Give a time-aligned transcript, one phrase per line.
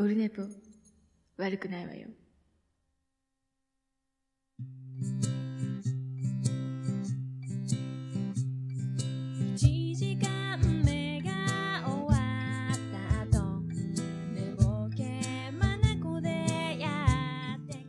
[0.00, 0.42] オルネポ、
[1.38, 2.06] 悪くないわよ。
[9.56, 11.30] 一時間目が
[11.84, 12.16] 終わ
[12.70, 13.60] った後
[14.32, 17.80] 寝ぼけ眼でやってき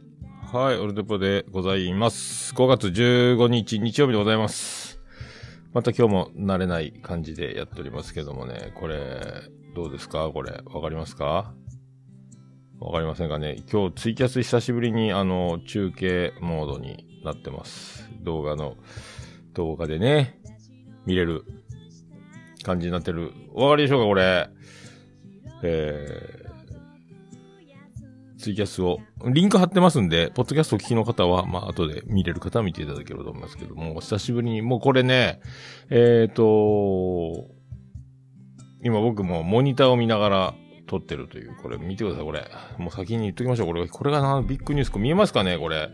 [0.52, 2.56] たはい、オルデポでございます。
[2.56, 5.00] 5月15日日曜日でございます。
[5.74, 9.44] また今日も慣れない感じでやっておりますけどもね、これ、
[9.76, 10.32] どうですか？
[10.34, 11.54] これ、わかりますか？
[12.80, 18.10] わかりませんかね今日ツイキャス久しぶりにあの、中継モードになってます。
[18.24, 18.78] 動画の、
[19.54, 20.40] 動画でね、
[21.06, 21.44] 見れる
[22.64, 23.34] 感じになってる。
[23.54, 24.50] お分かりでしょうかこれ？
[25.62, 35.42] えー、ツイキャスを、リンク貼ってますんで、ポッドキャストお聞きの方は、まあ、後で見れる方は見ていただければと思いますけども、久しぶりに、もうこれね、
[35.90, 37.46] えっ、と、
[38.82, 40.56] 今僕もモニターを見ながら
[40.90, 42.50] 撮ってるという、これ見てください、これ。
[42.80, 43.88] もう先に言っときましょう、これ。
[43.88, 45.90] これがな、ビッグニュース、これ見えますかね、これ。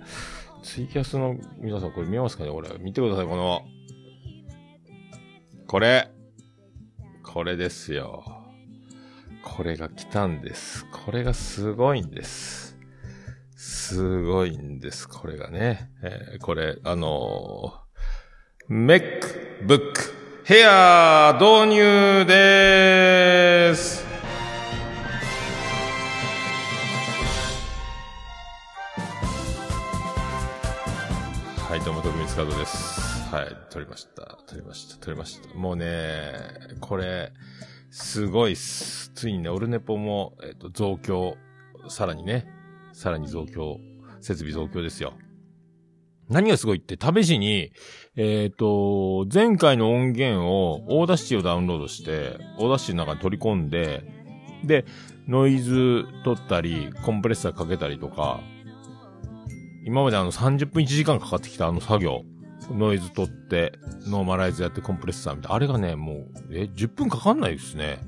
[0.64, 2.70] ツイキャスの皆さん、これ見えますかね、これ。
[2.80, 3.62] 見てください、この、
[5.68, 6.10] これ。
[7.24, 8.24] これですよ。
[9.44, 10.86] これが来たんです。
[11.06, 12.78] これがすごいんです。
[13.58, 15.92] すごいんです、これがね。
[16.02, 18.86] えーこれ、あのー、
[19.66, 19.94] MacBook
[20.46, 24.05] Air 導入でーす。
[32.36, 33.34] どうも、徳光カードです。
[33.34, 34.38] はい、撮りました。
[34.46, 34.98] 撮りました。
[34.98, 35.58] 撮りました。
[35.58, 36.34] もうね、
[36.82, 37.32] これ、
[37.90, 39.10] すごいっす。
[39.16, 41.38] ついにね、オルネポも、えっ、と、増強、
[41.88, 42.46] さらにね、
[42.92, 43.80] さらに増強、
[44.20, 45.14] 設備増強ですよ。
[46.28, 47.72] 何がすごいって、試しに、
[48.18, 54.04] えっ、と、前回の音源を、 Audacity をダウンロードして、 Audacity の中に取り込んで、
[54.66, 54.86] で、
[55.28, 58.42] ノイズ取ったり、コンプレッサーかけたりとか、
[59.86, 62.24] 今まであの30分1時間かかってきたあの作業、
[62.72, 63.74] ノイズ取って、
[64.08, 68.00] ノーマライズやってコンプレッサーみたいな、あれがね、もう、え、10分かかんないですね。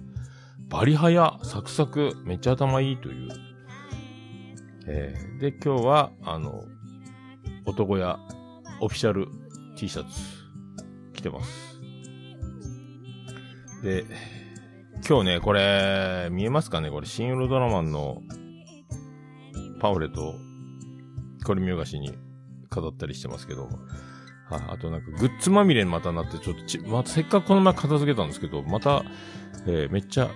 [0.69, 3.29] バリ早、サクサク、めっちゃ頭いいという。
[4.87, 6.63] えーで、今日は、あの、
[7.65, 8.17] 男屋、
[8.81, 9.27] オフィシャル
[9.75, 10.09] T シャツ、
[11.13, 11.79] 着てます。
[13.83, 14.03] で、
[15.07, 16.89] 今日ね、これ、見えますかね？
[16.89, 18.23] これ、シン・ウルトラマンの
[19.79, 20.33] パンフレット
[21.47, 22.13] これ見よがしに
[22.69, 23.69] 飾ったりしてますけど、
[24.49, 29.05] はい、あとなんか、グッズまみれにまたなって、ちょっとち、またせっかくこの前片付けたんですけど、また、
[29.65, 30.29] えーめっちゃ、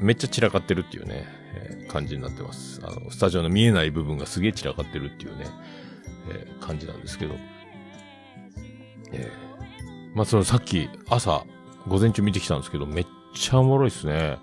[0.00, 1.24] めっちゃ散らかってるっていうね、
[1.54, 2.80] えー感じになってます。
[2.84, 5.46] あの、スタジオの見えない部分がすげえ散らかってるっていうね、
[6.30, 7.36] えー感じなんですけど。
[9.12, 11.44] えーまあ、そのさっき朝、
[11.86, 14.38] 午前中見てきたんですけど、めっちゃおもろいっすね。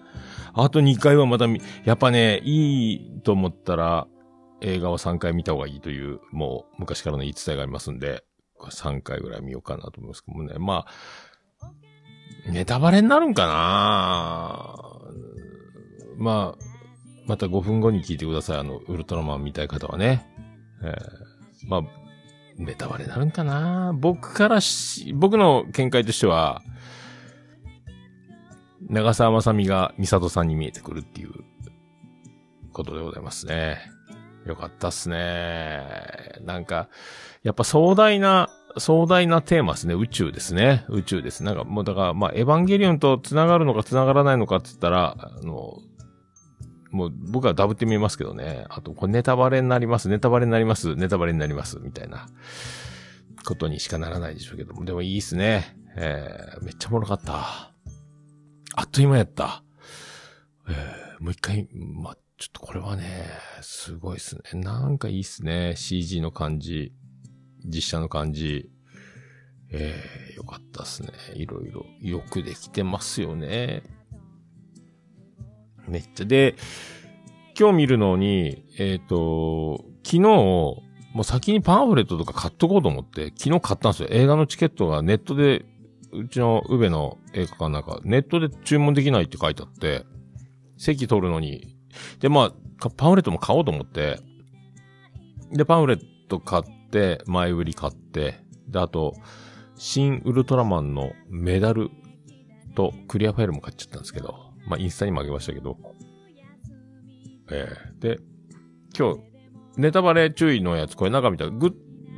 [0.53, 4.07] あと2回はまた見、やっぱね、いいと思ったら、
[4.63, 8.23] 映画は3回見た方がいいという、もう昔からの言い伝えがありますんで、
[8.59, 10.55] 3回ぐらい見ようかなと思いますけどもね。
[10.57, 11.71] まあ、
[12.49, 14.75] ネタバレになるんかな？
[16.17, 16.63] まあ、
[17.25, 18.57] また5分後に聞いてください。
[18.57, 20.25] あの、ウルトラマン見たい方はね。
[20.81, 21.81] えーまあ、
[22.57, 23.93] ネタバレになるんかな？
[23.95, 26.61] 僕からし、僕の見解としては、
[28.89, 31.31] 長澤まさみがミサトさんに見えてくるっていう
[32.71, 33.79] ことでございますね。
[34.45, 35.83] よかったっすね。
[36.41, 36.89] なんか、
[37.43, 39.93] やっぱ壮大な、壮大なテーマですね。
[39.93, 40.85] 宇宙ですね。
[40.89, 41.43] 宇宙です。
[41.43, 45.77] なんかもうだから、まあ、エヴァンゲリオンと繋がるのか繋がらないのかって言ったら、あの、
[46.91, 48.65] もう僕はダブって見えますけどね。
[48.69, 52.27] あと、これネタバレになります、ネタバレになります、ネタバレになります、みたいな
[53.45, 54.85] ことにしかならないでしょうけども。
[54.85, 55.75] でもいいっすね。
[55.95, 57.71] えー、めっちゃおもろかった。
[58.75, 59.63] あっという間やった。
[60.69, 63.25] えー、もう一回、ま、ちょっとこれはね、
[63.61, 64.59] すごいっすね。
[64.59, 65.75] なんかいいっすね。
[65.77, 66.91] CG の感じ、
[67.63, 68.69] 実写の感じ。
[69.71, 71.09] えー、よかったっすね。
[71.35, 73.83] いろいろ、よくできてますよね。
[75.87, 76.25] めっちゃ。
[76.25, 76.57] で、
[77.57, 80.83] 今日見るのに、えっ、と、昨日、も
[81.19, 84.09] う先にパンフレットとか買っとこうと思って、昨日買ったんですよ。
[84.11, 85.63] 映画のチケットがネットで、
[86.11, 90.03] うちの宇部の映画館なんか、ネットで注文できないって書いてあって、
[90.77, 91.72] 席取るのに、
[92.19, 94.19] で、まあ、パンフレットも買おうと思って、
[95.51, 99.13] で、パンフレット買って、前売り買って、で、あと、
[99.75, 101.89] 新ウルトラマンのメダル
[102.75, 104.35] とクリアファイルも買っちゃったんですけど、
[104.67, 105.77] まあ、インスタにもあげましたけど、
[107.51, 108.19] えー、で、
[108.97, 109.19] 今日、
[109.77, 111.45] ネタバレ注意のやつ、これ中見た。
[111.45, 111.73] ら、グッ、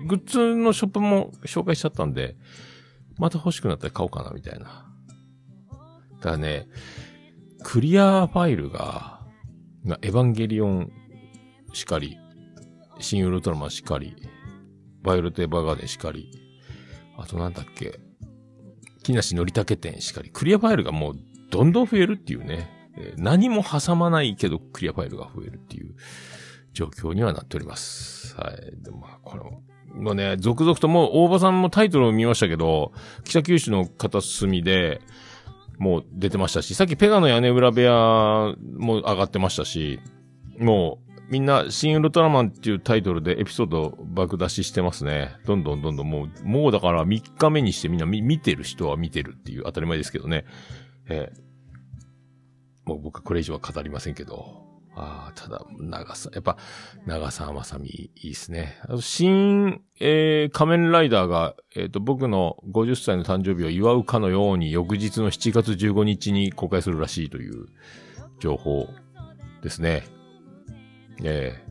[0.07, 2.35] グッズのショップも紹介しちゃったんで、
[3.17, 4.85] また欲しくなったら買おうかな、みたいな。
[6.17, 6.67] だからね、
[7.63, 9.14] クリアファイルが、
[9.85, 10.91] まあエヴァンゲリオン
[11.73, 12.17] しかり、
[12.99, 14.15] シン・ウルトラマンしかり、
[15.01, 16.31] バイオレット・エヴァーガーデンしかり、
[17.17, 17.99] あとなんだっけ、
[19.03, 21.15] 木梨憲武店しかり、クリアファイルがもう
[21.51, 25.95] どんどん増えるっていうね、えー何も挟まないけどクリアファイルが増えるっていう
[26.73, 28.35] 状況にはなっております。
[28.35, 28.83] はい。
[28.83, 32.91] でもまあ、これも、もうね、続々ともう大場さんもタイトルを見ましたけど、
[33.23, 35.01] 北九州の片隅で、
[35.77, 39.99] もう出てましたし、さっきペガの屋根裏部屋も上がってましたし、
[40.59, 45.35] もう、みんな、新ウルトラマンっていうタイトルでエピソード爆出ししてますね。
[45.45, 50.45] どんどんどんどんもう、もうだから3日目にしてみんな見てる人は見てるっていう当たり前ですけどね。
[51.07, 51.45] えー
[52.85, 54.64] もう僕これ以上は語りませんけど。
[54.97, 56.57] ああ、ただ、長さ、やっぱ、
[57.05, 58.79] 長澤まさみいいですね。
[58.83, 67.65] あと、新、えー、仮面ライダーが、えっ、と、僕の50歳の誕生日を祝うかのように、翌日の7月15日に公開するらしいという
[68.39, 68.87] 情報
[69.61, 70.03] ですね。
[71.23, 71.65] ええ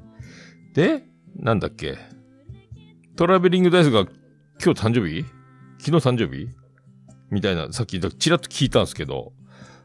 [0.74, 1.04] で、
[1.36, 1.96] なんだっけ？
[3.16, 4.00] トラベリングダイスが
[4.62, 5.24] 今日誕生日？
[5.78, 6.48] 昨日誕生日？
[7.30, 9.32] みたいな、さっきちらっと聞いたんですけど、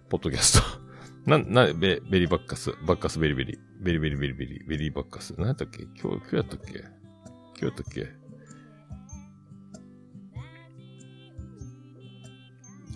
[0.09, 0.88] ポッドキャスト。
[1.25, 5.33] な、な、ベ、ベリーバッカス、バッカスベリベリ、ベリベリベリベリ、ベリーバッカス。
[5.38, 5.83] 何やったっけ？
[5.83, 6.80] 今日、今日やったっけ？
[6.80, 6.81] 今
[7.60, 8.07] 日やったっけ？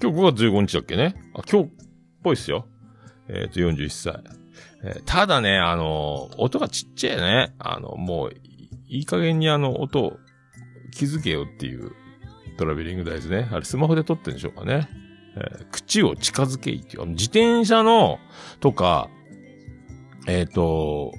[0.01, 1.15] 今日5月15日だっけね？
[1.35, 1.71] あ、今日っ
[2.23, 2.67] ぽいっすよ。
[3.27, 4.21] えっ、と、41歳。
[4.83, 7.53] えーただね、あの音がちっちゃいね。
[7.59, 10.19] あの、もう、いいい加減にあの、音、
[10.91, 11.91] 気づけよっていう
[12.57, 13.47] トラベリングダイズね。
[13.51, 14.89] あれスマホで撮ってんでしょうかね。
[15.35, 17.03] えー口を近づけいっていう。
[17.03, 18.19] あの自転車の、
[18.59, 19.09] とか、
[20.27, 21.13] えっ、と、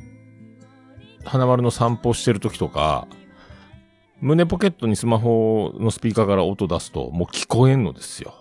[1.25, 3.09] 花丸の散歩してる時とか、
[4.21, 8.35] 胸ポケットにスマホのスピーカーから音出すと、もう聞こえんのですよ。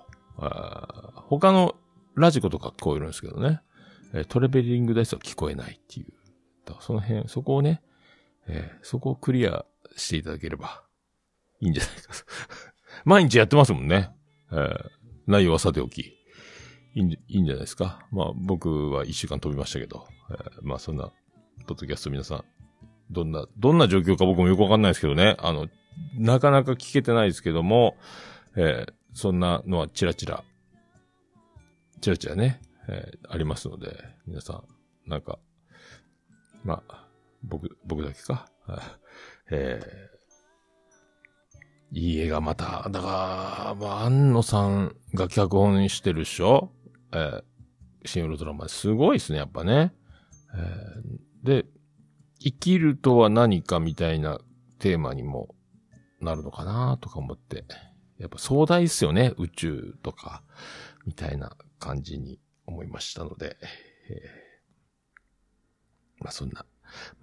[1.27, 1.75] 他の
[2.15, 3.61] ラジコとか聞こえるんですけどね。
[4.13, 6.13] えトレベリングダイスは聞こえないっていう。
[6.65, 7.81] だからその辺、そこをね、
[8.47, 9.65] えーそこをクリア
[9.95, 10.83] していただければ
[11.59, 12.23] いいんじゃないかと。
[13.05, 14.11] 毎日やってますもんね。
[14.51, 16.17] えー内容はさておき。
[16.95, 18.05] いいんいいんじゃないですか？
[18.11, 21.11] まあ僕は一週間飛びましたけど、えーまあそんな、
[21.67, 22.43] ポッドキャスト皆さん、
[23.09, 25.35] どんな、どんな状況か僕もよくわかんないですけどね。
[25.39, 25.67] あの、
[26.15, 27.95] なかなか聞けてないですけども、
[28.55, 30.43] えーそんなのはチラチラ、
[32.01, 33.95] チラチラね、えーありますので、
[34.27, 34.63] 皆さ
[35.05, 35.37] ん、なんか、
[36.63, 37.07] まあ、
[37.43, 38.47] 僕、僕だけか？
[39.51, 40.12] えー
[41.95, 46.71] いい映画また、だから、まあ、安野さんが脚本してるっしょ？
[47.11, 47.43] えー、
[48.03, 48.69] 新ウルトラマン。
[48.69, 49.93] すごいですね、やっぱね。
[50.55, 51.65] えーで、
[52.39, 54.39] 生きるとは何かみたいな
[54.79, 55.53] テーマにも
[56.19, 57.65] なるのかなとか思って。
[58.17, 60.41] やっぱ壮大っすよね、宇宙とか、
[61.05, 63.57] みたいな感じに思いましたので。
[64.09, 64.43] えー
[66.23, 66.65] まあそんな。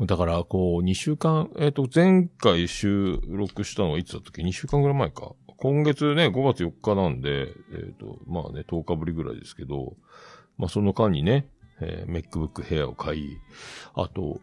[0.06, 5.32] だから、こう、2週間、えっ、と、前回収録したのはいつだったっけ ?2 週間ぐらい前か。
[5.56, 9.96] 今月ね、5月4日なんで、えっ、と、まあね、10日ぶりぐらいですけど、
[10.56, 11.48] まあその間にね、
[11.80, 13.38] えー、MacBook Air を買い、
[13.94, 14.40] あと、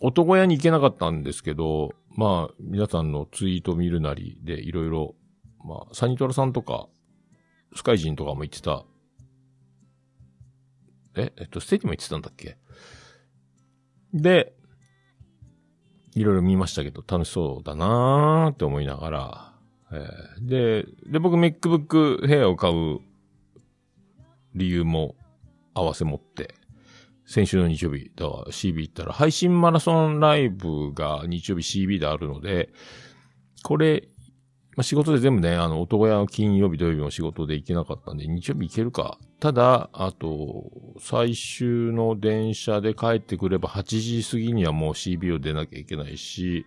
[0.00, 5.14] 男屋に行けなかったんですけど、まあ、皆さんのツイート見るなりで、いろいろ、
[5.64, 6.88] まあ、サニトラさんとか、
[7.74, 8.84] スカイジンとかも言ってた、
[11.16, 12.56] え、えっと、ステーキも言ってたんだっけ？
[14.14, 14.54] で、
[16.14, 19.54] いろいろ見ましたけど、楽しそうだなーって思いながら、
[19.92, 23.00] えーで、で、僕 MacBook Air を買う
[24.54, 25.16] 理由も
[25.74, 26.54] 合わせ持って、
[27.26, 32.70] 先週の日曜日、だから CB 行ったら、配信マラソンライブが日曜日 CB であるので、
[33.64, 34.08] これ、
[34.76, 39.18] まあ、仕事で全部ね、あの、男屋の金曜日土曜日も仕事で行けなかったんで、日曜日行けるか。
[39.38, 43.82] ただ、あと、最終の電車で帰ってくれば8
[44.22, 46.66] 時過ぎにはもう CB を出なきゃいけないし、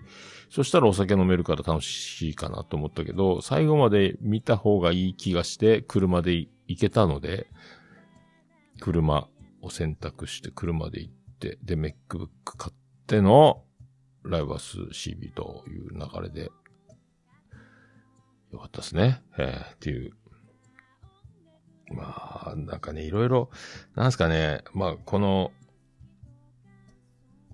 [0.50, 6.34] そしたらお酒飲めるから楽しいかなと思ったけど、最後まで見た方がいい気がして、車で
[6.68, 7.48] 行けたので、
[8.80, 9.28] 車
[9.62, 12.74] を選択して車で行って、で、MacBook 買っ
[13.06, 13.64] ての、
[14.24, 16.52] ライブハウス CB という流れで、
[18.52, 19.22] よかったですね。
[19.38, 20.14] えーっていう。
[21.90, 23.50] まあ、なんかね、いろいろ、
[23.96, 25.52] なんすかね、まあ、この、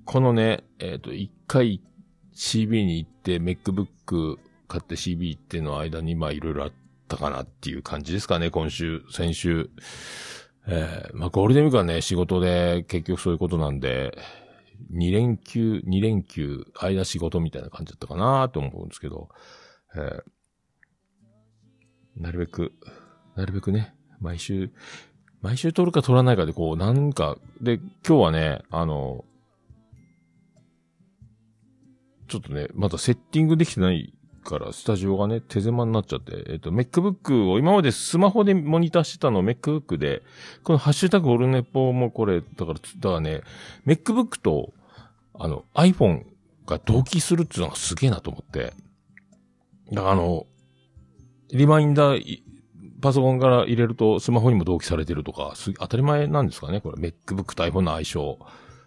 [0.05, 1.81] このね、えっ、と、一回
[2.35, 6.71] CB に行って MacBook 買って CB 行っての間に、まあ、いろいろあっ
[7.07, 9.69] たかなっていう感じですかね、今週、先週。
[10.65, 14.17] えーまあ、ゴールデンウィークはね、仕事で結局そういうことなんで、
[14.93, 19.29] 2連休、2連休、間仕事みたいな感じだったかなと思うんですけど、
[19.95, 20.23] えー
[22.17, 22.73] なるべく、
[23.35, 24.71] なるべくね、毎週、
[25.41, 29.25] 毎週撮るか撮らないかで、こう、なんか、で、今日はね、あの、
[32.27, 40.23] ちょっとね、まだセッティングできてないから、スタジオがね、手狭になっちゃって、えっと、MacBook を、今までスマホでモニターしてたのを MacBook で、
[40.63, 42.81] このハッシュタグオルネポもこれ、だから、だか
[43.15, 43.41] らね、
[43.85, 44.73] MacBook と、
[45.33, 46.23] あの、iPhone
[46.65, 48.73] が同期するっていうのがすげえなと思って。
[49.91, 50.45] だからあの、
[51.53, 52.41] リマインダー、
[53.01, 58.39] パソコンから入れるとスマホにも同期されてるとか、す当たり前なんですかねこれ、MacBook と iPhone の相性。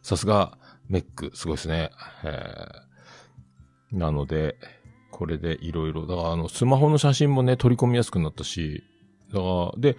[0.03, 0.59] さすが、
[0.91, 1.91] Mac、すごいですね。
[2.25, 4.57] えー、なので、
[5.11, 8.85] これでいろいろ、だからあの、スマホの写真もね、取り込みやすくなったし、
[9.33, 9.97] だから、で、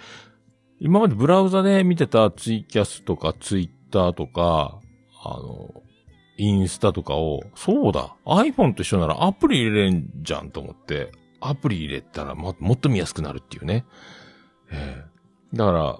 [0.79, 4.79] 今までブラウザで見てたツイキャスとかツイッターとか、
[5.23, 5.83] あの、
[6.37, 13.85] インスタとかを、そうだ、iPhone と一緒ならアプリ入れれんじゃんと思って、アプリ入れたらももっと見やすくなるっていうね。
[14.71, 15.17] ええ
[15.53, 15.99] だから、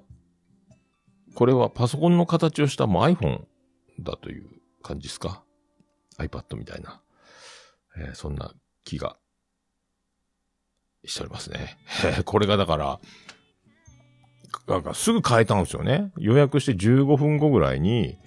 [1.36, 3.46] これはパソコンの形をしたもう iPhone
[4.00, 4.50] だという
[4.82, 5.44] 感じですか
[6.18, 7.02] ?iPad みたいな。
[7.98, 8.54] えーそんな
[8.84, 9.18] 気が
[11.06, 11.78] しておりますね。
[12.26, 13.00] これがだから、
[14.68, 16.12] なんかすぐ変えたんですよね。
[16.18, 18.18] 予約して15分後ぐらいに、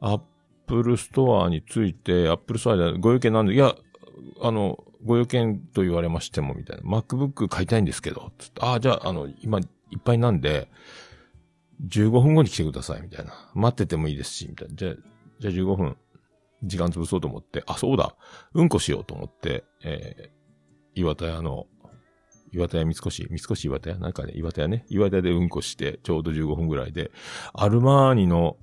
[0.00, 3.74] Apple Store について、Apple Store でご用件なんで、いや、
[4.42, 6.82] あの、ご用件と言われましても、みたいな。
[6.82, 9.66] MacBook 買いたいんですけど、つってああ、じゃあ、あの、今、いっ
[10.02, 10.68] ぱいなんで、
[11.86, 13.32] 15分後に来てください、みたいな。
[13.54, 14.74] 待っててもいいですし、みたいな。
[14.74, 14.94] じゃあ、
[15.40, 15.96] じゃあ15分、
[16.62, 18.14] 時間潰そうと思って、あ、そうだ、
[18.52, 21.66] うんこしようと思って、えー、岩田屋の、
[22.52, 23.98] 岩田屋三越三越岩田屋？
[23.98, 24.84] なんかね、岩田屋ね。
[24.88, 27.10] 岩田屋でうんこして、ちょうど15分ぐらいで、
[27.54, 28.56] アルマーニの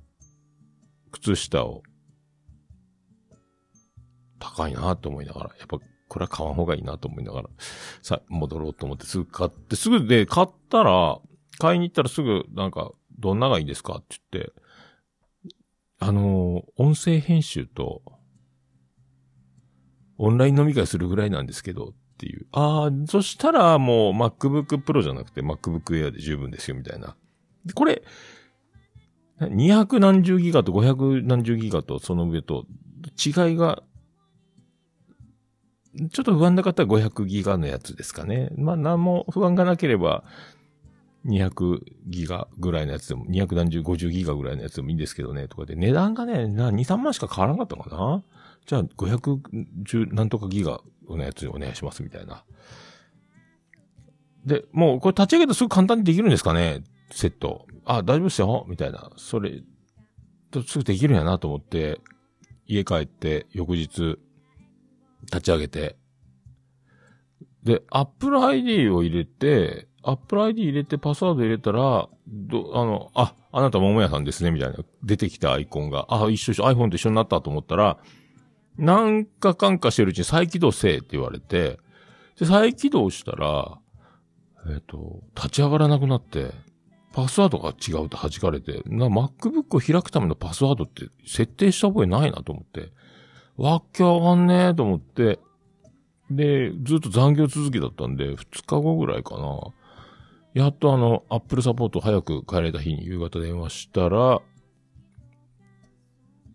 [1.10, 1.82] 靴下を、
[4.38, 5.78] 高いなと思いながら、やっぱ、
[6.08, 7.48] これは買わん方がいいなと思いながら、
[8.02, 11.20] さ、戻ろうと思ってすぐ買って、すぐで、買ったら、
[11.58, 14.52] 買いに行ったらすぐ、なんか、どんながいいですかって言って、
[16.00, 18.02] あのー音声編集と、
[20.16, 22.46] オンライン飲み会するぐらいなんですけど、っていう。
[22.52, 27.16] ああ、そしたらもう MacBook Pro じゃなくて MacBook Air で十分ですよ、みたいな。
[27.74, 28.02] これ、
[29.40, 32.66] 200何十ギガと500何十ギガとその上と
[33.24, 33.82] 違いが、
[36.10, 38.50] ちょっと不安な方は500ギガのやつですかね。
[38.56, 40.24] まあ何も不安がなければ
[41.26, 48.22] 200ギガぐらいのやつでも、2何十50ギガぐらいのやつでもいいんですけどね、とかで値段がね、な、2、3万しか変わらなかったかな
[48.66, 52.44] じゃあ510なんとかギガのやつでお願いします、みたいな。
[54.44, 56.82] で、もうこれ立ち上げたらすぐ簡単にできるんですかね？
[57.10, 57.66] セット。
[57.84, 59.10] あ、大丈夫ですよみたいな。
[59.16, 59.62] それ、
[60.50, 62.00] とすぐできるんやなと思って、
[62.66, 64.18] 家帰って翌日、
[65.24, 65.96] 立ち上げて、
[67.62, 74.78] で、Apple ID を入れて、Apple ID 入れてパスワード入れたら、ど、あの、あ、あなた桃屋さんですね、みたいな。
[75.02, 77.98] 出てきたアイコンが、あ、一緒一緒、iPhone と一緒になったと思ったら、
[78.76, 81.78] なんかかんかしてるうちに再起動せえって言われて、
[82.38, 83.78] で、再起動したら、
[84.70, 86.52] えっ、と、立ち上がらなくなって、
[87.12, 92.92] パスワードが違うと弾かれて、な、MacBook を開くためのパスワードって設定した覚えないなと思って、
[93.58, 95.40] わっけわかんねえと思って、
[96.30, 99.58] で、ずっと残業続きだったんで、2日後ぐらいかな。
[100.54, 104.40] やっとあの、Apple サポート早く帰れた日に夕方電話したら、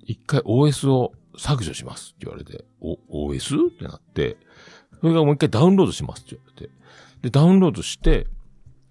[0.05, 3.67] 一回 OS を削除しますって言われて、お、OS?
[3.67, 4.37] ってなって、
[5.01, 6.71] それがもう一回ダウンロードしますって言われて。
[7.21, 8.27] で、ダウンロードして、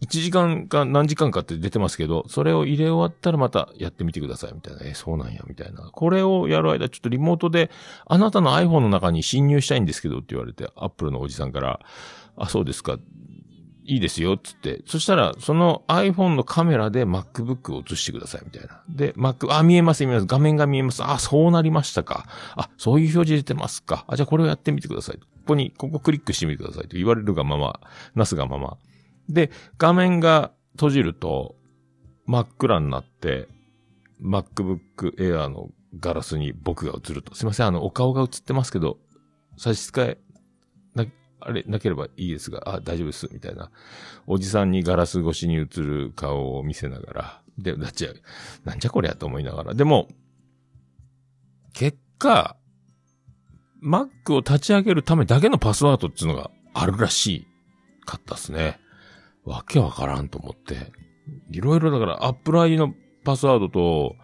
[0.02, 4.80] 1時間か何時間かって出てますけど、それを入れ終わったらまたやってみてくださいみたいな。
[4.82, 5.90] え、そうなんや、みたいな。
[5.92, 7.70] これをやる間、ちょっとリモートで、
[8.06, 11.78] あなたの iPhone の中に侵入したいんですけどって言われて、Apple のおじさんから、
[12.36, 12.98] あ、そうですか。
[13.84, 14.82] いいですよ、つって。
[14.86, 18.82] そしたら、その iPhone のカメラで MacBook を映してください、みたいな。
[18.88, 20.26] で、Mac、あ、見えます、見えます。
[20.26, 21.04] 画面が見えます。
[21.04, 22.26] あ、そうなりましたか。
[22.56, 24.04] あ、そういう表示出てますか。
[24.08, 25.18] あ、じゃあこれをやってみてください。
[25.18, 27.80] ここに、ここクリックしてみてくださいと言われるがまま、
[28.14, 28.76] なすがまま。
[29.32, 31.56] で、画面が閉じると、
[32.26, 33.48] 真っ暗になって、
[34.22, 37.34] MacBook Air のガラスに僕が映ると。
[37.34, 38.98] すいません、あの、お顔が映ってますけど、
[39.56, 40.18] 差し支え、
[40.94, 41.06] な、
[41.40, 43.70] あれ、なければいいですが、あ、大丈夫です、みたいな。
[44.26, 48.10] おじさんにガラス越しに映る顔を見せながら、で、だっちゃ、
[48.64, 49.74] なんじゃこりゃと思いながら。
[49.74, 50.08] でも、
[51.74, 52.56] 結果、
[53.82, 57.46] Mac を立ち上げるためだけのパスワードっていうのがあるらしい
[58.04, 58.78] かったっすね。
[59.44, 60.92] わけわからんと思って。
[61.50, 62.94] いろいろだから、Apple ID の
[63.24, 64.16] パスワードと、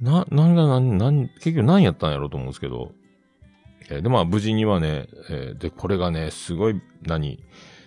[0.00, 2.92] な、なんが、なん、なん、結局何やったんやろうと思うんですけど、
[3.90, 7.42] えーで、まあ、無事にはね、えーで、これがね、すごい、何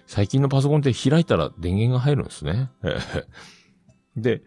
[0.08, 2.70] 最近のパソコンって開いたら電源が入るんですね。
[4.18, 4.42] で、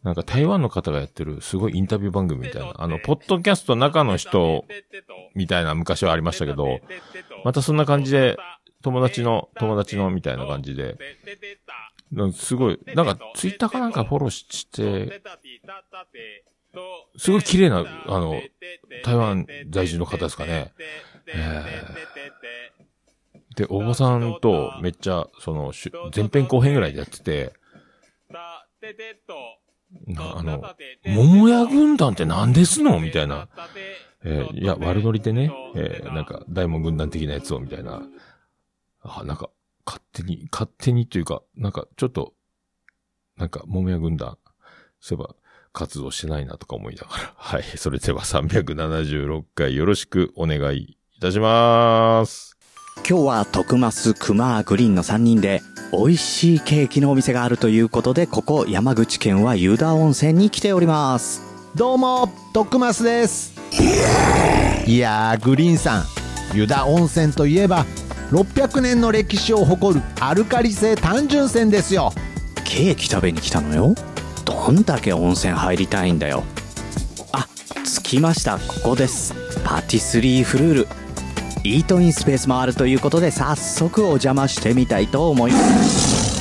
[0.03, 2.73] なんか台湾の方がやってるすごいインタビュー番組みたいな。
[2.77, 4.65] あの、ポッドキャスト中の人
[5.35, 6.79] みたいな昔はありましたけど、
[7.43, 8.37] またそんな感じで、
[8.81, 10.97] 友達の、友達のみたいな感じで、
[12.33, 15.21] すごい、なんかツイッターかなんかフォローして、
[17.17, 18.41] すごい綺麗な、あの、
[19.03, 20.71] 台湾在住の方ですかね。
[21.27, 21.63] え
[23.57, 25.73] で、大場さんとめっちゃ、その、
[26.15, 27.53] 前編後編ぐらいでやってて、
[30.07, 30.61] なあの、
[31.05, 32.99] 桃屋軍団って何ですの？
[32.99, 33.47] みたいな。
[34.23, 38.01] えーいや、悪ノリでね、えーなんか、大門軍団的なやつを、みたいな。
[39.01, 39.49] あ、なんか、
[39.85, 42.33] 勝手に、勝手にというか、なんか、ちょっと、
[43.37, 44.37] なんか、桃屋軍団、
[44.99, 45.35] そういえば、
[45.71, 47.33] 活動してないなとか思いながら。
[47.37, 47.63] はい。
[47.63, 52.56] それでは376回よろしくお願いいたします。
[53.09, 55.61] 今日は徳増クマグリーンの3人で
[55.93, 61.41] 美味しいケーキのお店があるということでここ山口県は湯田温泉に来ております。
[61.73, 63.53] どうも、トックマスです。
[64.85, 66.03] いやー、グリーンさん、
[66.53, 67.85] 湯田温泉といえば、
[68.31, 72.11] 600年の歴史を誇るアルカリ性単純泉ですよ。
[72.65, 73.95] ケーキ食べに来たのよ。
[74.43, 76.43] どんだけ温泉入りたいんだよ。
[77.31, 77.47] あ
[77.85, 78.57] 着きました。
[78.57, 79.33] ここです。
[79.63, 81.06] パティスリーフルール
[81.63, 86.37] イートインスペースもあるということで早速お邪魔してみたいと思います。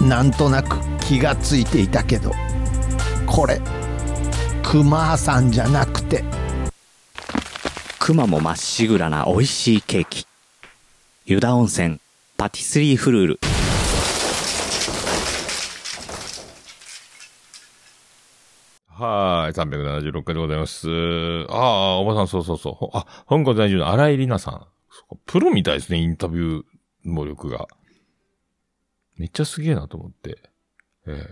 [0.00, 2.32] なんとなく気がついていたけど、
[3.26, 3.60] これ、
[4.62, 6.24] クマさんじゃなくて、
[7.98, 10.26] 熊もまっしぐらな美味しいケーキ。
[11.26, 12.00] 湯田温泉
[12.36, 13.40] パティスリーフルール
[18.98, 19.54] はい。
[19.54, 20.88] 376回でございます。
[21.50, 22.96] ああ、おばさん、そうそうそう。
[22.96, 24.66] あ、香港在住の荒井里奈さん。
[25.24, 26.64] プロみたいですね、インタビュー
[27.04, 27.68] 能力が。
[29.16, 30.38] めっちゃすげえなと思って。
[31.06, 31.24] ええ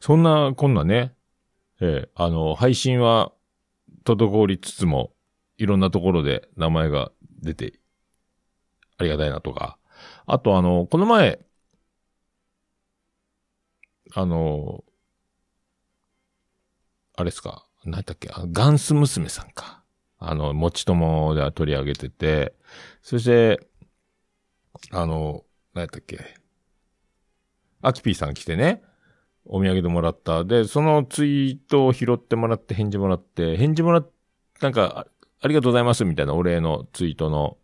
[0.00, 1.14] そんな、こんなね、
[1.80, 3.32] ええあの、配信は
[4.04, 5.12] 滞りつつも、
[5.58, 7.78] いろんなところで名前が出て、
[8.98, 9.78] ありがたいなとか。
[10.26, 11.38] あと、あの、この前、
[14.12, 14.82] あの、
[17.20, 19.82] あれですか、何やったっけ、あガンス娘さんか。
[20.18, 22.54] あの、もちともでは取り上げてて、
[23.02, 23.60] そして、
[24.90, 26.36] あの、何やったっけ、
[27.82, 28.82] アキピーさん来てね、
[29.44, 30.44] お土産でもらった。
[30.44, 34.10] で、そのツイートを拾ってもらって、返事もらって、返事もらっ、
[34.60, 35.06] なんか、あ
[35.42, 36.04] ありがとうございます。
[36.04, 37.56] みたいなお礼のツイートの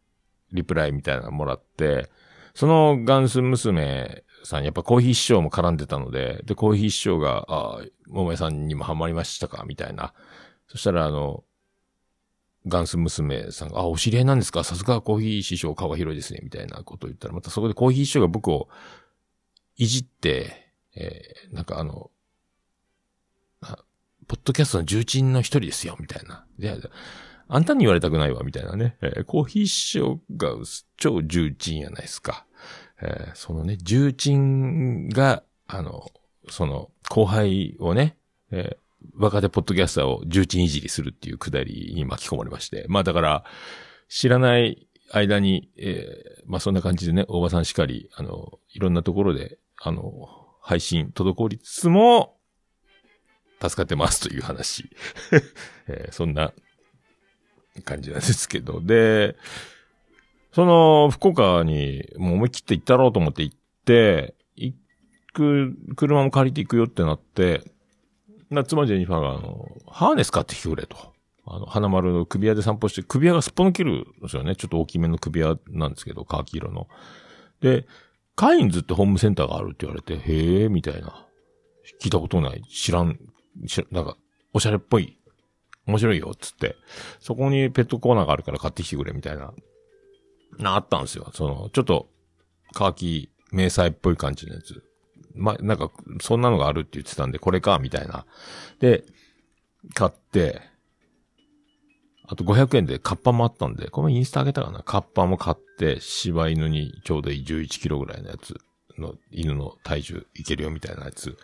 [0.53, 2.11] リプライみたいなのもらって、
[2.55, 9.65] そのガンス娘さん、やっぱコーヒー師匠も絡んでたので、で、コーヒー師匠が、ああ、桃江さんにもハマりましたか？
[9.67, 10.15] みたいな。
[10.69, 11.45] そしたら、あの、
[12.67, 14.65] ガンス娘さんが、あ、お知り合いなんですか？
[14.65, 16.41] さすがコーヒー師匠顔広いですね。
[16.43, 18.69] みたいなことを言ったら、またそこでコーヒー師匠が僕を
[19.77, 22.11] いじって、えー、なんかあの、
[24.29, 26.47] ポッドキャストの重鎮の一人ですよ、みたいな。
[26.59, 26.77] いや、
[27.49, 28.97] あんたに言われたくないわ、みたいなね。
[29.03, 30.55] えーコーヒー師匠が
[30.97, 32.46] 超重鎮やないですか。
[33.03, 36.11] えーそのね、重鎮が、あの、
[36.49, 38.17] その、後輩をね、
[38.51, 38.77] えー
[39.19, 42.87] 若手ポッドキャスターを重鎮いじりするっていうくだりに巻き込まれまして。
[42.89, 43.45] まあだから、
[44.09, 50.03] 知らない間に、えーまあそんな感じでね、大場さんしかり、あの、いろんなところで、あの、
[50.61, 52.37] 配信滞りつつも、
[53.63, 54.91] 助かってますという話。
[55.87, 56.53] えーそんな
[57.85, 58.81] 感じなんですけど。
[58.81, 59.37] で、
[60.57, 64.75] その、福岡にもう思い切って行ったろうと思って行って、行
[65.35, 67.63] く、車も借りて行くよってなって、
[68.49, 70.97] な、妻ジェニファーが、あの、ハーネス買ってきてくれと。
[71.47, 74.57] あの、花丸の首輪で散歩して、首輪がすっぽ抜けるんですよね。
[74.57, 76.89] ちょっと大きめの首輪なんですけど、カーキ色の。
[77.61, 77.87] で、
[78.35, 81.27] カインズってホームセンターがあるって言われて、へえ、みたいな。
[82.01, 82.63] 聞いたことない。
[82.63, 83.19] 知らん、
[83.69, 84.17] 知らんなんか、
[84.55, 85.19] おしゃれっぽい。
[85.87, 86.77] 面白いよ、つって。
[87.21, 89.53] そこにペットコーナーがあるから買ってきてくれ、みたいな。
[90.59, 91.31] な、あったんですよ。
[91.35, 92.09] その、ちょっと、
[92.73, 94.83] カーキ、迷彩っぽい感じのやつ。
[95.35, 95.91] ま、なんか、
[96.21, 98.27] そんなのがあるって言ってたんで、これか、みたいな。
[98.81, 99.05] で、
[99.95, 100.63] 買って、
[102.29, 108.57] あと500円でカッパもあったんで、これインスタあげたかなカッパも買って、柴犬にちょうどいい11キロぐらいのやつ
[108.99, 111.37] の、犬の体重いけるよみたいなやつ。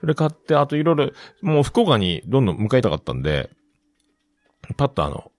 [0.00, 1.10] それ買って、あといろいろ、
[1.42, 3.50] もう福岡にどんどん向かいたかったんで、
[4.76, 5.30] パッとあの、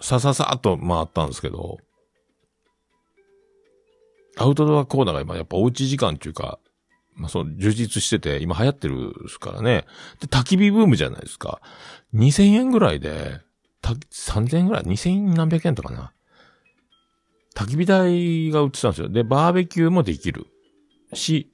[0.00, 1.78] さささっと回ったんですけど、
[4.36, 6.58] アウトドアコーナーが今やっぱおうち時間っていうか、
[7.14, 9.84] まあ、そう、充実してて、今流行ってるですからね。
[10.20, 11.60] で、焚き火ブームじゃないですか。
[12.14, 13.40] 2000円ぐらいで、
[13.82, 16.12] た、3000円ぐらい ?2000 何百円とかな。
[17.54, 19.08] 焚き火台が売ってたんですよ。
[19.08, 20.46] で、バーベキューもできる。
[21.12, 21.52] し、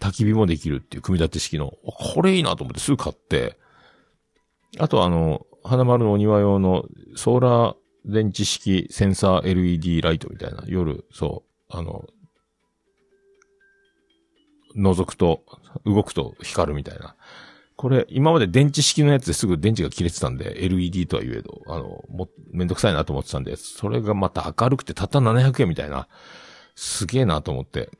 [0.00, 3.56] 焚き火もできるっていう組み立て式の、これいいなと思ってすぐ買って、
[4.78, 12.04] あとあの、花丸のお庭用のソーラー電池式センサー LED ライトみたいな、夜、そう、あの、
[14.76, 15.42] 覗くと、
[15.84, 17.16] 動くと光るみたいな。
[17.76, 26.06] これ、今まで電池式のやつですぐ電池が切れてたんで、LED とは言えど、あの、も、めんどくさいなと思ってたんで、それがまた明るくてたった700円みたいな。
[26.74, 27.90] すげえなと思って。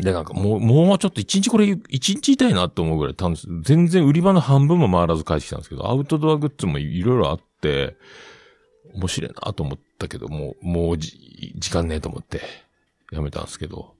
[0.00, 3.48] で、なんかもう、もうちょっと一日これ、一日いたいなと思うぐらい楽しい。
[3.62, 7.96] 全然売り場の半分も回らず帰ってきたんですけど、アウトドアグッズもいろいろあって、
[8.94, 12.40] 面白いなと思ったけど、もう、もうじ、時間ねえと思って、
[13.12, 13.94] やめたんですけど、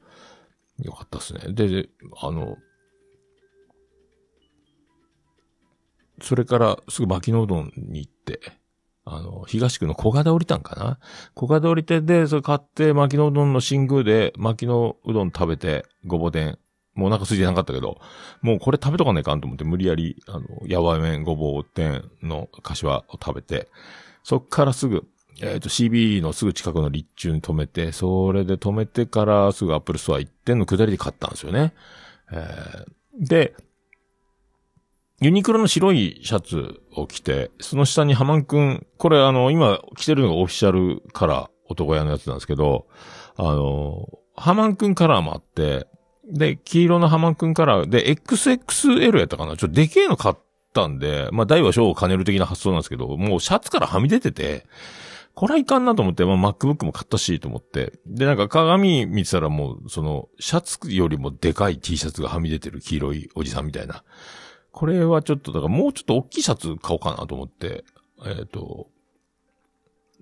[0.80, 1.40] よかったですね。
[1.52, 1.88] で、
[2.20, 2.56] あの、
[6.20, 8.40] それからすぐ牧野うどんに行って、
[9.04, 10.98] あの、東区の小賀で降りたんかな？
[11.34, 16.58] 小賀で降りて、で、それ買って、牧野うどんの新宮で、牧野うどん食べて、ごぼう天。
[16.94, 18.00] もうお腹空いてなかったけど、
[18.40, 23.68] もうこれ食べとかないかんと思って、無理やり、あの、やわ麺ごぼう天の柏を食べて、
[24.22, 25.04] そっからすぐ、
[25.40, 31.74] えっ、と、CB のすぐ近くの立駐に止めて、それで止めてからすぐアップルストア行っての下りで買ったんですよね。
[32.32, 32.84] えー
[33.18, 33.54] で、
[35.20, 42.86] ユニクロの白いシャツを着て、その下にハマンくん、これあの、今着てるのがオフィシャルカラー、男屋のやつなんですけど、
[43.36, 45.86] あの、ハマンくんカラーもあって、
[46.26, 49.56] で、黄色のハマンくんカラーで、XXL やったかな？
[49.56, 50.34] ちょっとでけえの買っ
[50.72, 54.66] たんで、まあ、大は小を兼ねる的な発想なんですけど、もうシャツからはみ出てて、
[55.34, 57.98] これはいかんなと思って、まあ、MacBook も買ったし、と思って。
[58.06, 64.04] で、なんか鏡見てたらもう、その、シャツよりもでかい T シャツがはみ出てる黄色いおじさんみたいな。
[64.70, 67.84] これはちょっと、だからもうちょっと大きいシャツ買おうかなと思って、
[68.24, 68.88] えっ、と、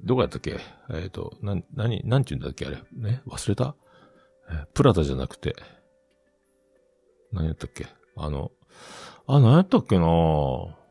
[0.03, 0.59] どこやったっけ？
[0.91, 2.79] えっ、と、な、なに、なんて言うんだっけあれ？
[2.93, 3.77] ね忘れた？
[4.51, 5.55] えプラダじゃなくて、
[7.33, 7.87] 何やったっけ？
[8.17, 8.51] あの、
[9.27, 10.82] あ、何やったっけなぁ？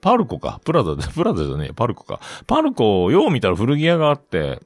[0.00, 0.60] パルコか。
[0.64, 2.20] プラダで、 プラダじゃねえ、パルコか。
[2.46, 4.60] パルコ、よう見たら古着屋があって、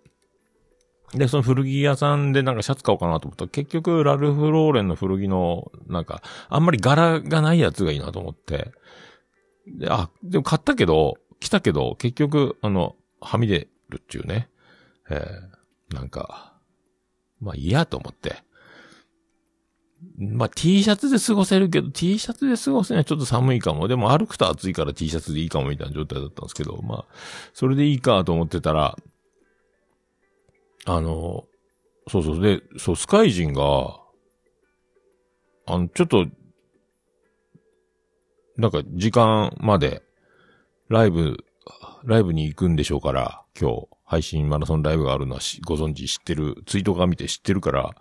[1.14, 8.72] で、その古着屋さんでなんかシャツ買おうかなと思ったら、結局、ラルフ・ローレンの古着の、なんか、あんまり柄がないやつがいいなと思って。
[9.66, 14.48] で、あ、でも買ったけど、来たけど、結局、あの、はみ出るっていうね。
[15.10, 16.54] えー、なんか、
[17.40, 18.43] まあいいやと思って。
[20.16, 23.88] まあ T シャツで過ごせるけど、T シャツで過ごすにはちょっと寒いかも。
[23.88, 27.04] でも歩くと暑いから T シャツでいいかもみたいな状態だったんですけど、まあ、
[27.52, 28.96] それでいいかと思ってたら、
[30.86, 31.44] あの、
[32.08, 34.00] そうそう、で、そう、スカイジンが、
[35.66, 36.26] あの、ちょっと、
[38.56, 40.02] なんか時間まで、
[40.88, 41.38] ライブ、
[42.04, 47.94] ライブに行くんでしょうから、今日、配信マラソンライブがあるのはご存知知ってる、ツイートが見て知ってるから、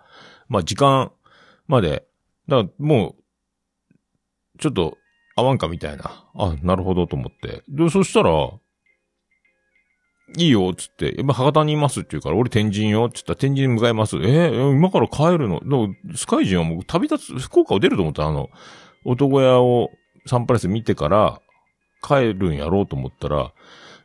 [0.49, 1.11] まあ時間
[1.73, 2.05] まで、
[2.47, 3.15] だからも
[4.55, 4.97] う、ちょっと
[5.35, 6.23] 合わんかみたいな。
[6.35, 7.63] あ、なるほどと思って。
[7.67, 8.51] で、そしたら、
[10.37, 14.17] いいよ、つって、今博多にいますって言うから、俺天神よ、つったら天神に向かいます。
[14.17, 15.59] えー今から帰るの？
[15.59, 18.49] でもスカイジンはもう旅立つ、福岡を出ると思ったあの、
[19.05, 19.89] 男屋を
[20.25, 21.41] サンプライス見てから、
[22.01, 23.53] 帰るんやろうと思ったら、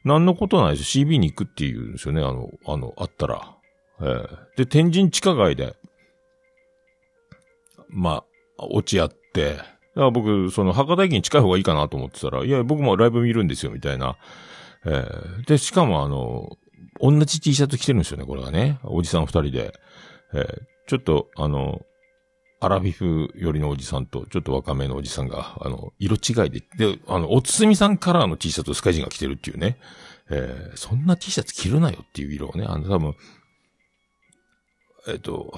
[0.04, 3.56] 何のことないです CB に行くって言うんですよね、あの、あの、あったら。
[4.00, 5.76] えーで、天神地下街で、
[7.90, 8.24] ま
[8.58, 14.16] あ、落ち合って、だから僕、その、博多駅に近い方がいいかなと思ってたら、いや、僕もライブ見るんですよ、みたいな。
[14.84, 16.56] えーで、しかもあの、
[17.00, 18.78] 同じ T シャツ着てるんですよね、これがね。
[18.84, 19.72] おじさん二人で。
[20.34, 21.82] えーちょっと、あの、
[22.60, 29.78] アラフィフ寄りのおじさんと、ちょっと若めのおじさんが、あの、色違いで、で、あの、おつすみさんカラーの T シャツをスカイジンが着てるっていうね。
[30.30, 33.14] えーそんな T シャツ着るなよっていう色をね、あの、多分、
[35.08, 35.52] えっ、と、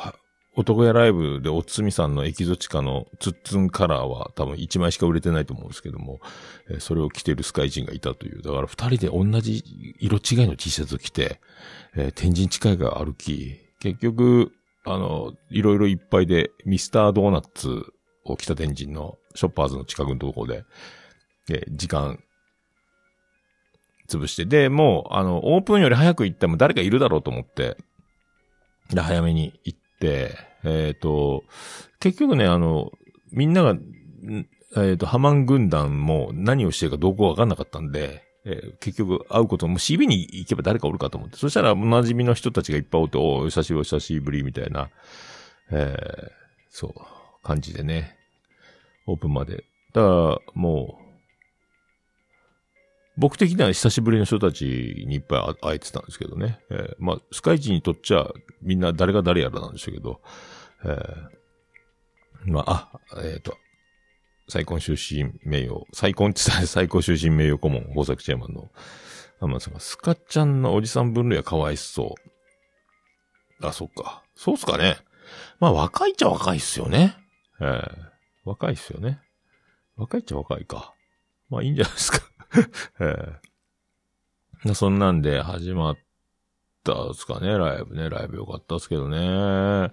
[0.56, 6.18] 男屋ライブでおつみさんのエキゾチカのツッツンカラーは多分1枚しか売れてないと思うんですけども、
[6.68, 8.42] えーそれを着てるスカイジンがいたという。
[8.42, 9.62] だから二人で同じ
[10.00, 11.40] 色違いの T シャツを着て、
[11.96, 14.52] えー天神近いが歩き、結局、
[14.84, 17.84] あの、いろいろいっぱいで、ミスタードーナッツ
[18.24, 20.64] を着た天神のショッパーズの近くのところで、
[21.50, 22.18] えー時間、
[24.08, 27.76] 潰して、で、もう、あの、オープンより早く行っても誰かいるだろうと思って、
[28.92, 31.44] で、早めに行って、えっ、と、
[31.98, 32.92] 結局ね、あの、
[33.32, 33.76] みんなが、
[34.76, 44.90] えっ、と、ハマン軍団も何をしてるかどうこうわかんなかったんで、えー結局会うことも CB に行けば誰かおるかと思って、そしたらお馴染みの人たちがいっぱいおって、お久しぶり、久しぶり、みたいな、
[45.70, 48.16] えーそう、感じでね、
[49.06, 49.64] オープンまで。
[49.92, 50.99] だから、もう、
[53.20, 54.64] 僕的には久しぶりの人たち
[55.06, 56.58] にいっぱい会えてたんですけどね。
[56.70, 58.30] えーまあ、スカイジにとっちゃ、
[58.62, 60.22] みんな誰が誰やらなんでしたけど、
[60.84, 63.58] えーまあ、あ、えっ、と、
[64.48, 68.70] 最高出身名誉、最高って言ったら最高出身名誉顧問、大崎チェアマンの、
[69.40, 72.14] 天野さんが、スカちゃんのおじさん分類はかわいそ
[73.60, 73.66] う。
[73.66, 74.22] あ、そっか。
[74.34, 74.96] そうっすかね。
[75.58, 77.18] まあ、若いっちゃ若いっすよね。
[77.60, 78.10] ええ
[78.46, 79.20] 若いっすよね。
[79.96, 80.94] 若いっちゃ若いか。
[81.50, 82.20] まあ、いいんじゃないですか。
[83.00, 85.98] えそんなんで始まっ
[86.84, 88.10] たっすかね、ライブね。
[88.10, 89.92] ライブ良かったっすけどね。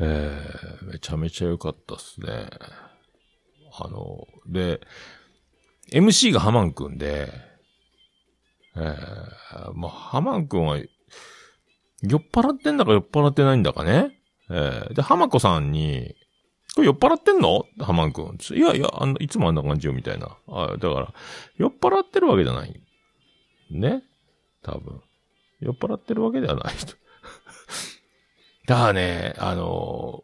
[0.00, 0.42] え
[0.82, 2.48] えめちゃめちゃ良かったっすね。
[3.72, 4.80] あの、で、
[5.92, 7.32] MC がハマンくんで、
[8.76, 8.86] ええ
[9.74, 14.18] まあ、ハマンくんは、酔っ払ってんだか酔っ払ってないんだかね。
[14.50, 16.14] ええで、ハマコさんに、
[16.74, 17.64] これ酔っ払ってんの？
[17.80, 18.38] ハマンくん。
[18.56, 20.36] いやいや、あの、いつもあんな感じよ、みたいな。
[20.48, 21.14] あだから、
[21.56, 22.80] 酔っ払ってるわけじゃない。
[23.70, 24.02] ね？
[24.62, 25.00] 多分。
[25.60, 26.74] 酔っ払ってるわけではない。
[28.66, 30.22] だからね、あの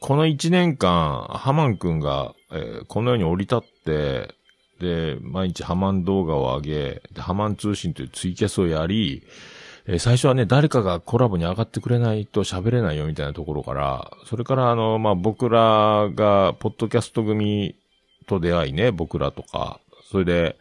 [0.00, 4.34] この一年間、ハマンくんが、えーこの世に降り立って、
[4.78, 9.22] で、毎日ハマン動画を上げ、でハマン通信というツイキャスをやり、
[9.86, 17.76] えー最初はね、誰かがコラボに上がってくれないと喋れないよみたいなところから、それからあの、まあ、僕らが、ポッドキャスト組
[18.26, 20.56] と出会いね、僕らとか、それで、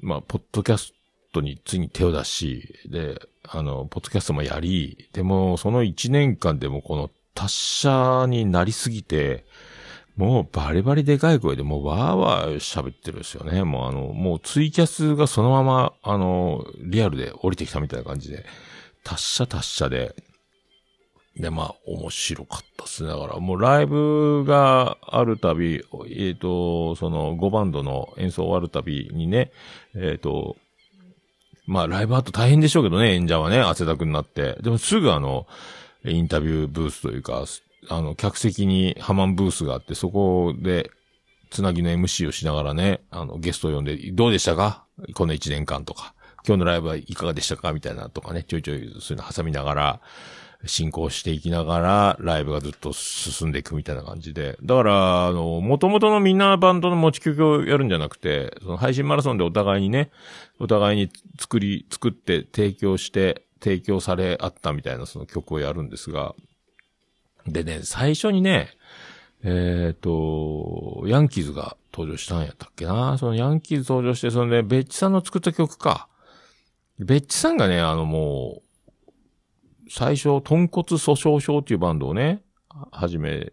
[0.00, 0.92] まあ、ポッドキャス
[1.32, 9.44] トについに手を出し、で、あの、ポッドキャストもやり、でも、その一年間でもこの達者になりすぎて、
[10.18, 13.62] もうバリバリでかい声でもうわーわー喋ってるんですよね。
[13.62, 18.44] もうあの、もうツイキャスがそのまま、あの、リアルで降りてきたみたいな感じで、
[19.04, 20.16] 達者達者で、
[21.36, 23.10] で、まあ、面白かったっすね。
[23.10, 29.52] だから、もうライブがあるたび、えっ、と、その5バンドの演奏終わるたびにね、
[29.94, 30.56] えっ、と、
[31.66, 34.56] まあ、ライブあと大変でしょうけどね、演者はね、汗だくになって。
[34.62, 35.46] でもすぐあの、
[36.04, 37.44] インタビューブースというか、
[37.88, 40.90] あの、客席にハマンブースがあって、そこで、
[41.50, 44.84] つなぎの MC をしながらね、あの、ゲストを呼んで、どうでしたか？
[45.14, 46.14] この1年間とか。
[46.46, 47.72] 今日のライブはいかがでしたか？
[47.72, 50.00] みたいなとかね、ちょいちょいそういうの挟みながら、
[50.66, 54.58] 進行していきながら、ライブがずっと進んでいくみたいな感じで。
[54.62, 60.10] だから、あの、元々のみんなバンドの持ち曲をやるんじゃなくて、その配信マラソンでお互いにね、
[60.58, 66.34] お互いに作り、作って提供して、提供されあったみたいなその曲をやるんですが、
[67.52, 68.70] でね、最初にね、
[69.42, 73.16] えっ、と、ヤンキーズが登場したんやったっけな。
[73.18, 76.08] そのヤンキーズ登場して、そのね、ベッチさんの作った曲か。
[76.98, 78.62] ベッチさんがね、あのも
[79.86, 82.42] う、最初、豚骨訴訟症っていうバンドをね、
[82.90, 83.52] 始め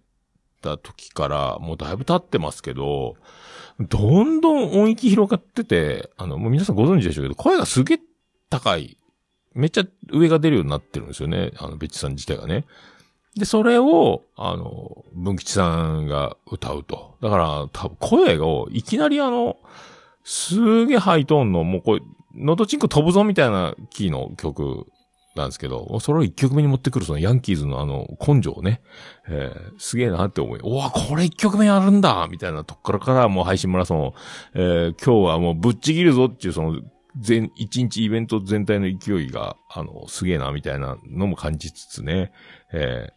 [0.62, 3.16] た時から、もうだいぶ経ってますけど、
[3.80, 8.00] どんどん音域広がってて、あの、もう皆さんご存知でしょうけど、声がすげえ
[8.50, 8.98] 高い。
[9.54, 11.52] めっちゃ上が出るようになってるんですよね。
[11.58, 12.66] あの、ベッチさん自体がね。
[13.38, 17.18] で、それを、あの、文吉さんが歌うと。
[17.22, 19.58] だから、多分声を、いきなりあの、
[20.24, 22.02] すげえハイトーンの、もうこれ、
[22.36, 24.88] のどちんこ飛ぶぞみたいなキーの曲
[25.36, 28.82] なんですけど、それを一曲目に持ってくるそのヤンキーズのあの根性をね、
[29.28, 32.28] えー、すげえなって思い、おわ、これ一曲目やるんだ！
[32.30, 34.14] みたいなとこからからもう配信マラソンを、
[34.54, 36.82] えー、今日はもうぶっちぎるぞっていうその、
[37.18, 42.34] 全、一日イベント全体の勢いが、あの、すげえな、みたいなのも感じつつね、
[42.74, 43.15] えー、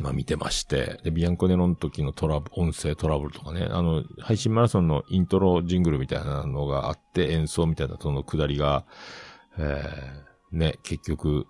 [0.00, 8.84] まあ見てまして、で、ビアンコネロの時のトラブ、音声トラブルとかね、あの、配信マラソンのイントロジングルみたいなのがあって、演奏みたいなその下りが、
[9.58, 11.46] えー、ね、結局、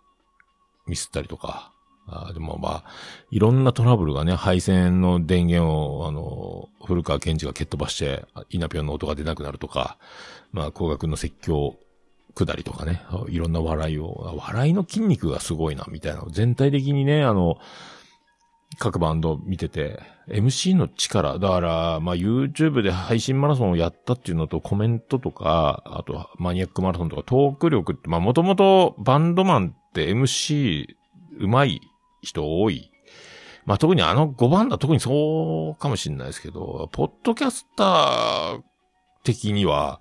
[0.86, 1.72] ミスったりとか、
[2.08, 2.84] あでもまあ、
[3.30, 9.98] いろんなトラブルがね、配線の電源を、あの、古川健二が蹴っ飛ばして、イナピョンの音が出なくなるとか、
[10.52, 11.76] まあ、高額の説教
[12.34, 16.24] 下りとかね、いろんな笑いを、笑いの筋肉がすごいな、みたいな。
[16.30, 17.58] 全体的にね、あの、
[18.78, 30.86] 各バンド見てて、MC の力、だから、まあ、YouTube で配信マラソンをやったっていうのとコメントとか、あとマニアックマラソンとかトーク力って、まあ、もともとバンドマンって MC
[31.40, 31.80] 上手い
[32.22, 32.90] 人多い。
[33.64, 38.62] まあ、特にあの5番だ特にそうかもしれないですけど、ポッドキャスター
[39.22, 40.00] 的には、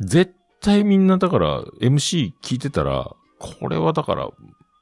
[0.00, 4.30] 絶対みんなだから MC 聞いてたら、これはだから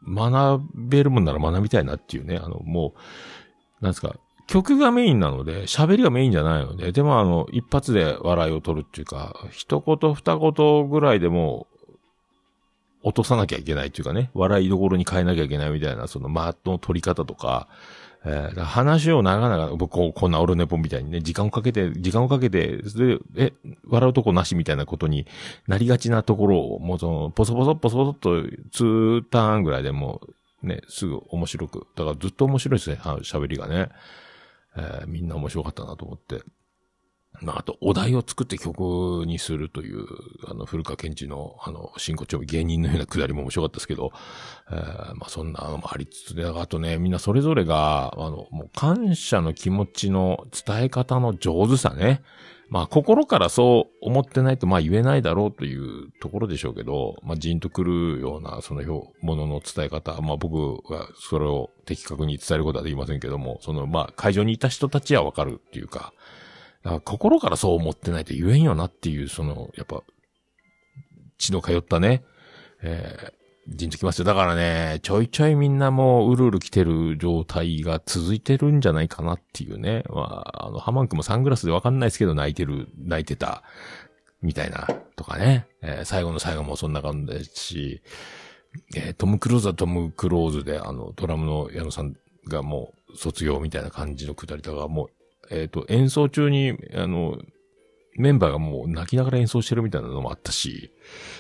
[0.06, 2.94] 学べるもんなら学びたいなっていうね、あのも
[3.80, 11.66] う、なんですか、曲がメインなので、喋りがメインじゃないので、でもあの、一発で笑いを取るっていうか、一言二言ぐらいでも、
[13.02, 17.68] 落とさなきゃいけないっていうかね、笑いどころに変えなきゃいけないみたいな、そのマートの取り方とか、
[18.26, 23.52] えー話を長々、僕こ、んなオルネポみたいにね、時間をかけて、時間をかけて、それで、え、
[23.86, 25.26] 笑うとこなしみたいなことに
[25.66, 30.22] なりがちなところを、もうその、ポソポソポソっと、ツーターンぐらいでも
[30.62, 31.86] う、ね、すぐ面白く。
[31.94, 33.90] だからずっと面白いですね、喋りがね。
[34.76, 36.42] えーみんな面白かったなと思って。
[37.44, 40.04] まあ、あと、お題を作って曲にするという、
[40.48, 44.12] あの、古川健二の、あの、真骨頂芸人のようなくだりも面白かったですけど、
[44.70, 52.22] えーまあ、そんなのもありつつで、あとね、みんなそれぞれが、あの、もう感謝の気持ちの伝え方の上手さね。
[52.70, 66.12] まあ、心からそう思ってないと、まあ、言えないだろうというところでしょうけど、まあ、じんとくるような、その表、ものの伝え方、まあ、僕はそれを的確に伝えることはできませんけども、その、まあ、会場にいた人たちはわかるっていうか、
[66.84, 70.02] だから心からそう思ってないと言えんよなっていう、その、やっぱ、
[71.38, 72.22] 血の通ったね、
[72.82, 74.24] えー、じんときますよ。
[74.26, 80.04] だからね、ちょいちょいみんなもううるうる来てる状態が続いてるんじゃないかなっていうね。
[80.10, 83.62] まあ、あの、ハマンクもサングラスでわかんないですけど泣いてる、泣いてた、
[84.42, 85.66] みたいな、とかね。
[85.80, 88.02] えー最後の最後もそんな感じですし、
[88.94, 92.14] えートム・クルーズはトム・クローズで、あの、ドラムの矢野さん
[92.46, 95.10] がもう卒業みたいな感じのくだりとか、もう、
[95.50, 97.38] えっ、と、演奏中に、あの、
[98.16, 100.92] メンバーがもう泣きながら演奏してるみたいなのもあったし、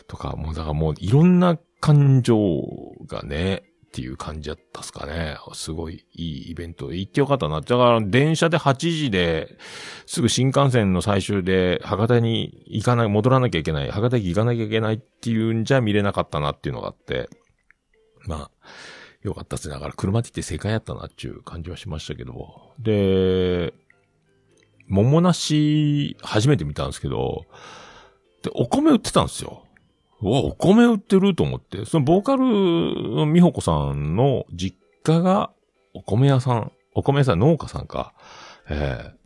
[0.08, 2.62] とか、もうだからもういろんな感情
[3.06, 5.36] がね、っていう感じだったっすかね。
[5.52, 6.98] すごいいいイベントで。
[6.98, 7.60] 行ってよかったな。
[7.60, 9.56] だから電車で8時で、
[10.06, 17.28] すぐ新幹線の最終で博多に行かない、戻らなきゃいけない、博多駅行かなきゃいけないっていうんじゃ見れなかったなっていうのがあって、
[18.26, 18.50] まあ、
[19.22, 19.74] よかったっすね。
[19.74, 22.72] だから車で行って正解やったなっていう感じはしましたけど。
[22.80, 23.72] で、
[24.88, 27.46] 桃梨、初めて見たんですけど、
[28.42, 29.64] で、お米売ってたんですよ。
[30.20, 31.84] わ、お米売ってると思って。
[31.84, 35.50] そのボーカルの美穂子さんの実家が
[35.94, 38.14] お米屋さん、お米屋さん、農家さんか。
[38.68, 39.24] ええ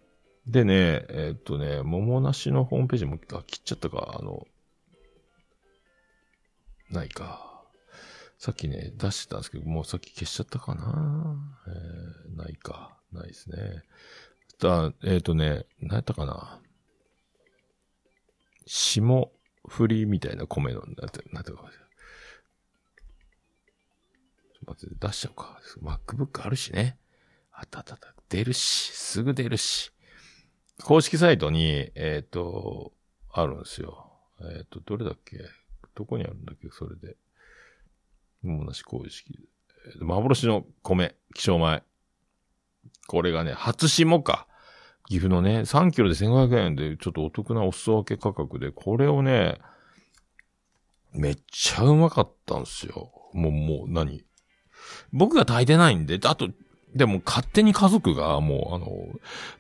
[0.49, 4.47] でね、えーっとね、桃梨のホームページも、あ、切っちゃったか、あの、
[6.91, 7.63] ないか。
[8.39, 11.37] さっきね、出してたんですけど、もうさっき消しちゃったかな。
[11.67, 12.97] えー、ないか。
[13.13, 13.83] ないですね。
[14.59, 16.61] だえっ、とね、何やったかな。
[18.67, 19.31] 霜
[19.65, 21.59] 降りみたいな米の、なんて、なんてか。
[21.59, 21.65] ちょっ
[24.65, 25.61] と待って、出しちゃおうか。
[25.81, 26.99] MacBook あるしね。
[27.53, 28.15] あったあったあった。
[28.29, 29.93] 出るし、すぐ出るし。
[30.83, 32.93] 公式サイトに、えっ、と、
[33.33, 34.13] あるんですよ。
[34.41, 35.39] えっ、と、どれだっけ？
[35.95, 36.69] どこにあるんだっけ？
[36.71, 37.17] それで。
[38.43, 39.49] もうなし公式。
[40.01, 41.83] 幻の米、希少米。
[43.09, 44.47] これがね、初霜か。
[45.09, 49.59] 岐阜のね、3キロで1500円で、ちょっとお得なお裾分け価格で、これをね、
[51.15, 53.11] めっちゃうまかったんすよ。
[53.33, 54.23] もう、もう何？
[55.13, 56.51] 僕が炊いてないんで、あと、
[56.95, 58.87] でも勝手に家族がもう、あの、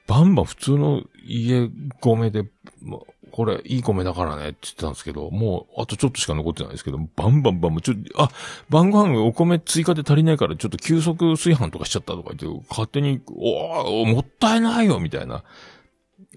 [0.06, 1.70] バンバン普通の家
[2.00, 2.42] 米で、
[2.82, 8.30] もうこれいい米だからねって言ってたんですけど、もうあとちょっとしか残ってないですけど、バンバンバン、ちょっと、あ、
[8.68, 15.44] 晩ご飯お米追加で足りないからちょっと急速炊飯とかしちゃったとか言って、勝手に、おーもったいないよみたいな。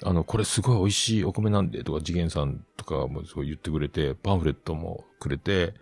[0.04, 5.74] あの、これすごい美味しいお米なんで、とか、次元さんとかもすごい言ってくれて、パンフレットもくれて、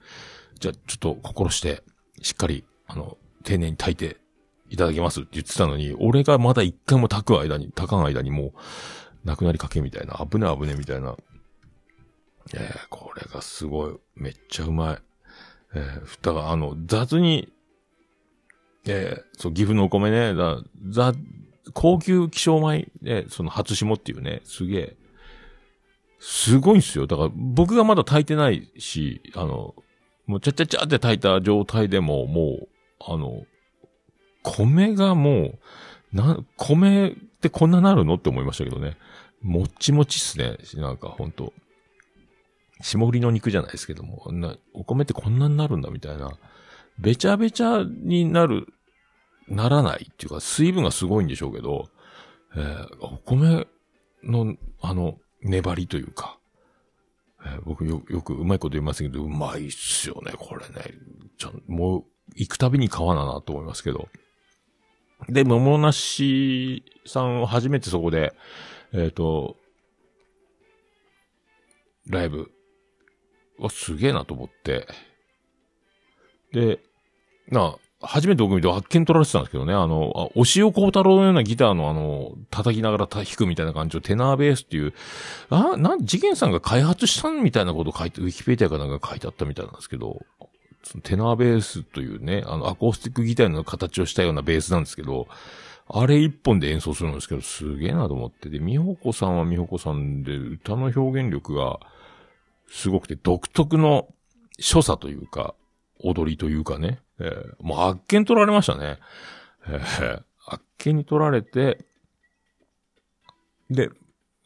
[0.59, 1.83] じゃあ、ちょっと心して、
[2.21, 4.17] しっかり、あの、丁寧に炊いて
[4.69, 8.53] いただきますって言ってたのに、俺がまだ一回も炊く間に、炊かん間にもう、
[9.23, 11.15] なくなりかけみたいな、危ね危ねみたいな。
[12.53, 14.97] えー、これがすごい、めっちゃうまい。
[15.75, 17.51] えー、だから、あの、雑に、
[18.85, 21.13] えー、そう、岐阜のお米ね、だ、ざ、
[21.73, 24.97] 高級希少米で、その初霜っていうね、すげえ、
[26.19, 27.07] すごいんすよ。
[27.07, 29.75] だから、僕がまだ炊いてないし、あの、
[30.25, 32.67] もうちゃちゃちゃって炊いた状態でも、もう、
[32.99, 33.45] あの、
[34.43, 35.59] 米がもう、
[36.11, 37.11] な、米っ
[37.41, 38.97] てこんななるのって思いましたけどね。
[39.41, 40.57] もっちもちっすね。
[40.75, 41.53] なんかほんと。
[42.81, 46.31] 霜降りの肉じゃないですけども、な、お米ってこんなになるんだみたいな。
[46.97, 48.67] べちゃべちゃになる、
[49.47, 51.89] ならないっていうか、水分がすごいんでしょうけど、
[52.55, 53.67] えーお米
[54.23, 56.37] の、あの、粘りというか、
[57.45, 60.93] えー僕よ、よくうまいこと言いますけど、うまいっすよね、これね。
[61.37, 62.03] ちゃん、もう、
[62.35, 64.07] 行くたびに川だなと思いますけど。
[65.27, 68.33] で、桃梨さんを初めてそこで、
[68.93, 69.55] えっ、と、
[72.07, 72.51] ライブ、
[73.59, 74.87] わ、すげえなと思って。
[76.51, 76.79] で、
[77.49, 84.93] な、初めて僕見て発見取られてたんですけどね、あの、あ、押尾幸太郎のようなギターのあの、叩きながら弾くみたいな感じのテナーベースっていう、
[85.49, 90.25] あ、なん、次元さんが開発したんみたいなこと書いて、ウィキペディアかなんか書いてあったみたいなんですけど、
[90.83, 95.27] そのテナーベースというね、あの、アコースティックギターの形をしたようなベースなんですけど、
[95.91, 98.49] あれ一本で演奏するんですけど、すげえなと思って。
[98.49, 101.79] で、美穂子さんは美穂子さんで、歌の表現力が
[102.67, 104.07] すごくて、独特の
[104.59, 105.55] 所作というか、
[106.01, 108.99] 踊りというかね、えーもうあっけに取られましたね。
[109.67, 111.85] えーあっけに取られて、
[113.69, 113.89] で、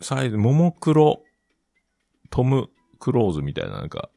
[0.01, 1.23] 最後、ももクロ、
[2.29, 2.69] トム・
[2.99, 4.09] クローズみたいななんか、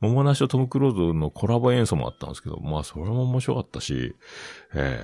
[0.00, 4.14] 桃梨とトム・クローズのコラボ演奏もあったんですけど、まあそれも面白かったし、
[4.74, 5.02] え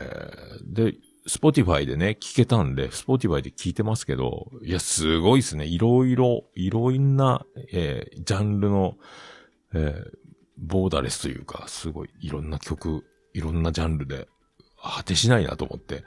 [0.62, 0.94] ー、で、
[1.30, 5.64] スポティファイでね、聞けたんで、スポティファイで聞いてますけど、いや、すごいですね。
[5.64, 8.96] いろいろ、いろんな、えージャンルの、
[9.72, 10.10] えー
[10.58, 14.26] ボーダレスというか、すごい、いろんな曲、いろんなジャンルで、
[14.82, 16.02] 果てしないなと思って。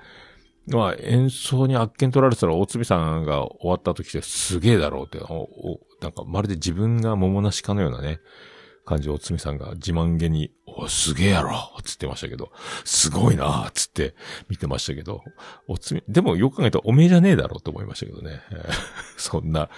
[0.68, 5.20] まあ、演奏にあっけに取られたら、大津さんが終わった時ってすげえだろうって、
[6.02, 8.20] なんかまるで自分が桃なしかのようなね、
[8.86, 12.52] 感じを大津さんが自慢げに、おすげえやろつってましたけど、
[12.84, 14.16] すごいなつって
[14.50, 15.24] 見てましたけど、
[15.68, 18.42] おつみ、でもよく考えたらおめえじゃねえだろって思いましたけどね。
[19.18, 19.70] そんな。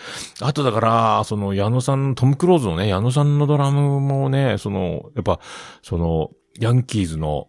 [0.41, 5.39] あとだから、その矢野さん、トム・クローズのね、矢野さんのドラムもね、その、やっぱ、
[5.81, 7.47] その、ヤンキーズの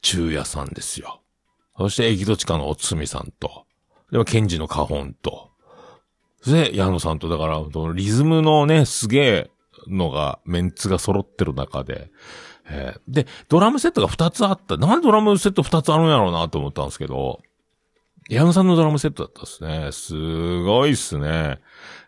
[0.00, 1.20] 中也さんですよ。
[1.76, 3.66] そして、エキドチカのおつみさんと、
[4.10, 5.50] でも、ケンジのカホンと、
[6.46, 7.62] で、矢野さんと、だから、
[7.94, 9.50] リズムのね、すげえ
[9.88, 12.10] のが、メンツが揃ってる中で、
[12.70, 14.76] えーで、ドラムセットが2つあった。
[14.76, 17.40] なんでドラムセット2つあるんやろうなと思ったんですけど、
[18.28, 19.92] 矢野さんのドラムセットだったですね。
[19.92, 21.60] すごいっすね。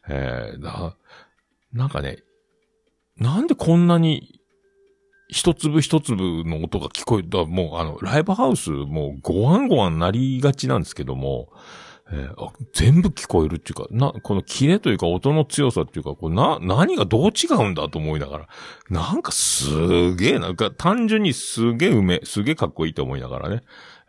[0.08, 0.96] えー、だ、
[1.72, 2.22] なんかね、
[3.16, 4.40] なんでこんなに、
[5.28, 11.50] 一粒一粒の音が聞こえた、もうあの、ライブハウス、もうごわんごわんなりがちなんですけども、
[12.12, 18.48] えーあ全部聞こえるっていうか、な、このキレというか音の強さっていうか、これな、何がどう違うんだと思いながら、
[18.88, 23.62] なんかすげえなんか単純にすげえうめ、すげえかっこいいと思いながらね。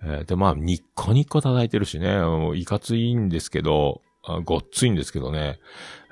[0.04, 5.60] えーで、まあ、ニッコニッコ叩いてるしね、もういかついんですけど、あごっついんですけどね。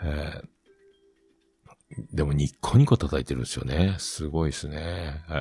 [0.03, 0.49] えー
[2.13, 3.95] でもニッコニコ叩いてるんですよね。
[3.97, 5.23] すごいですね。
[5.27, 5.33] え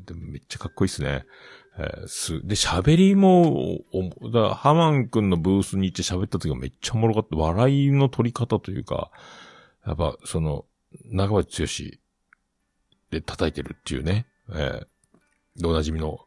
[0.00, 1.24] ーでもめっちゃかっこいいですね。
[1.78, 3.80] えーす、で、喋りも、
[4.20, 7.36] おだハマン君のブースに行って喋った時がめっちゃおもろかった。
[7.36, 9.10] 笑いの取り方というか、
[9.86, 10.64] やっぱ、その、
[11.06, 11.98] 長林剛
[13.10, 14.26] で叩いてるっていうね。
[14.50, 14.86] えー
[15.54, 16.20] で、おなじみの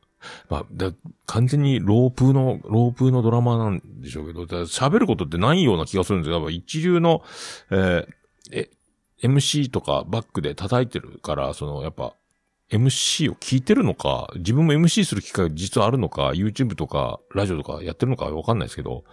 [0.50, 0.92] まあ、だ
[1.26, 6.38] 完全にロープの、ロープのドラマなんでしょうけど、喋ることってないような気がするんですよ。
[6.38, 7.24] やっぱ一流の、
[7.72, 8.08] えー
[8.52, 8.70] え、
[9.24, 12.16] MC とかバックで叩いてるから、その、やっぱ、
[12.72, 19.04] MC を聞いてるのか、自分も MC する機会が実はあるのか、YouTube とか、ラジオとかやってるのかわかんないですけど、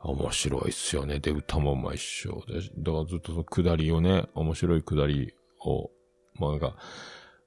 [0.00, 1.20] 面白いっすよね。
[1.20, 2.42] で、歌もうまいっしょ。
[2.48, 5.90] で、だからずっとその下りをね、面白い下りを、
[6.38, 6.76] まあなんか、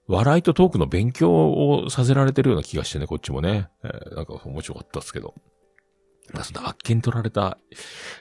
[0.07, 3.69] 笑いとトークの勉強をさせられてるような気がしてね、こっちもね。
[3.83, 5.33] えーなんか面白かったですけど。
[6.33, 7.57] まあ、その、あっけに取られた、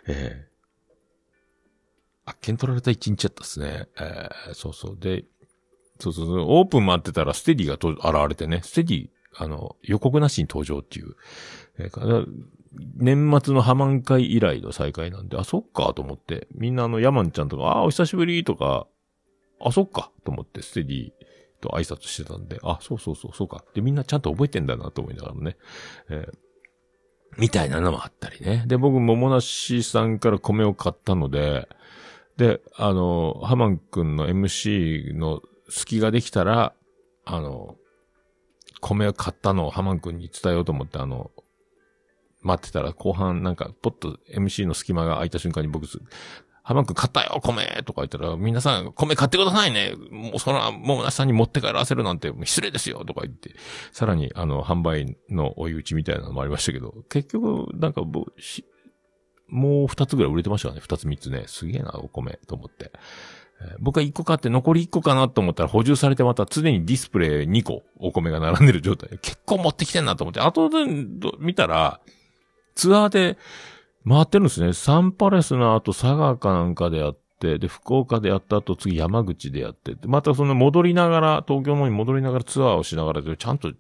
[0.06, 0.52] えー
[2.24, 3.88] あっけに取られた一日やったっすね。
[4.00, 4.98] えーそうそう。
[4.98, 5.24] で、
[6.02, 11.14] そうそうそう、オープン待ってたらステディがと現れてね、ステディあの、予告なしに登場っていう。
[11.78, 12.26] えーか
[12.96, 18.86] 年末のハマン会以来の再会なんで、あ、そっかと思って、みんなあの、ヤマンちゃんとか、あ、お久しぶりとか、
[19.60, 21.10] あ、そっかと思って、ステディ
[21.60, 23.62] と挨拶してたんで、あ、そうそうそう、そうか。
[23.74, 25.56] で、みんなちゃんと覚えてんだなと思いながらね。
[26.08, 26.34] えー
[27.38, 28.64] みたいなのもあったりね。
[28.66, 31.66] で、僕、桃梨さんから米を買ったので、
[32.36, 35.40] で、あの、ハマン君の MC の
[35.72, 36.74] 隙ができたら、
[37.24, 37.76] あの、
[38.80, 41.30] 米を買ったのをハマン君に伝えようと思って、あの、
[42.42, 45.98] 待ってたら後半なんか、ポッと MC の隙間が空いた瞬間に僕す、
[46.62, 53.54] ハマン君買ったよ米とか言ったら、皆さん米買ってくださいねもうそら、桃梨さんに持って帰らせるなんて失礼ですよとか言って、
[53.92, 58.66] さらにあの、販売の追い打ちみたいなのもありましたけど、結局、なんかぼし
[59.52, 60.80] もう二つぐらい売れてましたからね。
[60.82, 61.44] 二つ三つね。
[61.46, 62.90] すげえな、お米、と思って。
[63.78, 69.18] 僕は一個買って残り一個かなと思ったら補充されてまた常にディスプレイ2個お米が並んでる状態。
[69.22, 70.40] 結構持ってきてんなと思って。
[70.40, 70.84] 後で
[71.38, 72.00] 見たら、
[72.74, 73.38] ツアーで
[74.08, 74.72] 回ってるんですね。
[74.72, 83.72] サンパレスの後佐賀かなんかでやって、で、福岡でやった後次山口でやって、またその戻りながら、東京の方に戻りながらツアーをしながらで、ちゃんと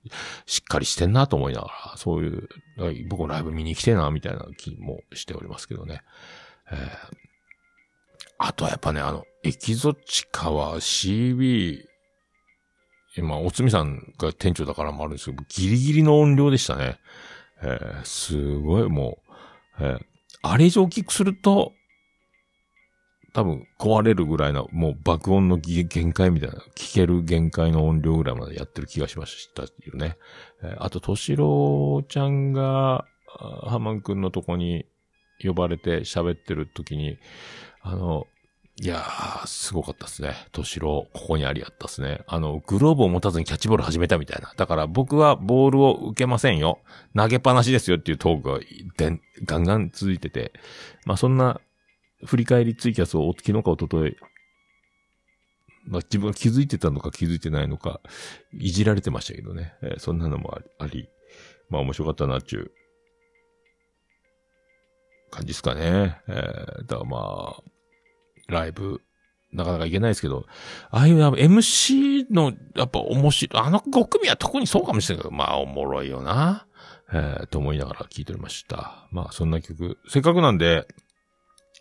[0.46, 2.48] しっかりしてんなと思いながら、そういう、
[3.08, 6.02] 僕もライブ見に来てな、みたいな気もしておりますけどね。
[6.70, 7.31] えー
[8.38, 11.84] あとはやっぱね、あの、エキゾチカは CB、
[13.16, 16.98] 今、おつみさんが店長だからもあるんですけど、ギリギリの音量でしたね。
[17.62, 19.18] えーすごいも
[19.80, 20.00] う、えー
[20.44, 21.72] あれ以上大きくすると、
[23.32, 30.16] 多分壊れるぐらいの、もう爆音の限界みたいな、聞ける限界の音量ぐらいまでやってる気がしましたよね。
[30.62, 33.06] えーあと、としろちゃんが、
[33.68, 34.84] ハマンくんのとこに
[35.42, 37.18] 呼ばれて喋ってる時に、
[37.82, 38.26] あの、
[38.80, 40.34] いやー、すごかったですね。
[40.52, 42.22] としろ、ここにありやったですね。
[42.26, 44.52] あの、グローブを持たずにキャッチボール始めたみたいな。
[44.56, 46.80] だから僕はボールを受けませんよ。
[47.14, 48.60] 投げっぱなしですよっていうトークが
[48.96, 50.52] でんガンガン続いてて。
[51.04, 51.60] まあそんな、
[52.24, 54.16] 振り返りツイキャスを昨日か一昨日
[55.84, 58.00] まあ自分が気づいてたのか気づいてないのか、
[58.52, 59.74] いじられてましたけどね。
[59.82, 61.08] えーそんなのもあり、あり
[61.68, 62.70] まあ面白かったなっていう
[65.30, 66.20] 感じですかね。
[66.28, 67.62] えーだからまあ、
[68.48, 69.00] ライブ、
[69.52, 70.46] なかなかいけないですけど、
[70.90, 76.66] ああいうやっぱ MC の、やっぱ面白い、あの5組は特にそうかもしれないけど、まあおもろいよな。
[77.14, 79.06] えーと思いながら聴いておりました。
[79.10, 80.86] まあそんな曲、せっかくなんで、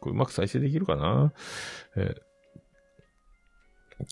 [0.02, 1.32] これうまく再生できるかな
[1.96, 2.32] えー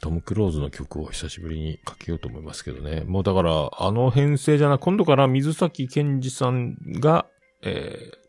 [0.01, 3.01] トム・クローズの曲を久しぶりにかけようと思いますけどね。
[3.07, 7.25] もうだから、あの編成じゃな、今度から水崎健二さんが、
[7.63, 8.28] えー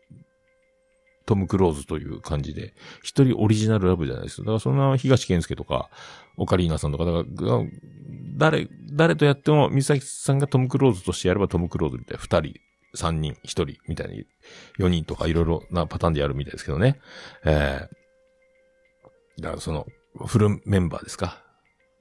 [1.31, 2.73] トム・クローズという感じで、
[3.03, 4.41] 一人オリジナルラブじゃないです。
[4.41, 5.89] だからそんな東健介とか、
[6.35, 7.63] オカリーナさんとか、だから、
[8.35, 12.59] 誰、誰とやっても、水崎さんがトム・クローズとしてやればトム・クローズみたいな、二人、
[12.93, 14.25] 三人、一人みたいに、
[14.77, 16.99] 四人とかいろいろなパターンでやるみたいですけどね。
[17.45, 19.87] えー、だからその、
[20.25, 21.41] フルメンバーですか？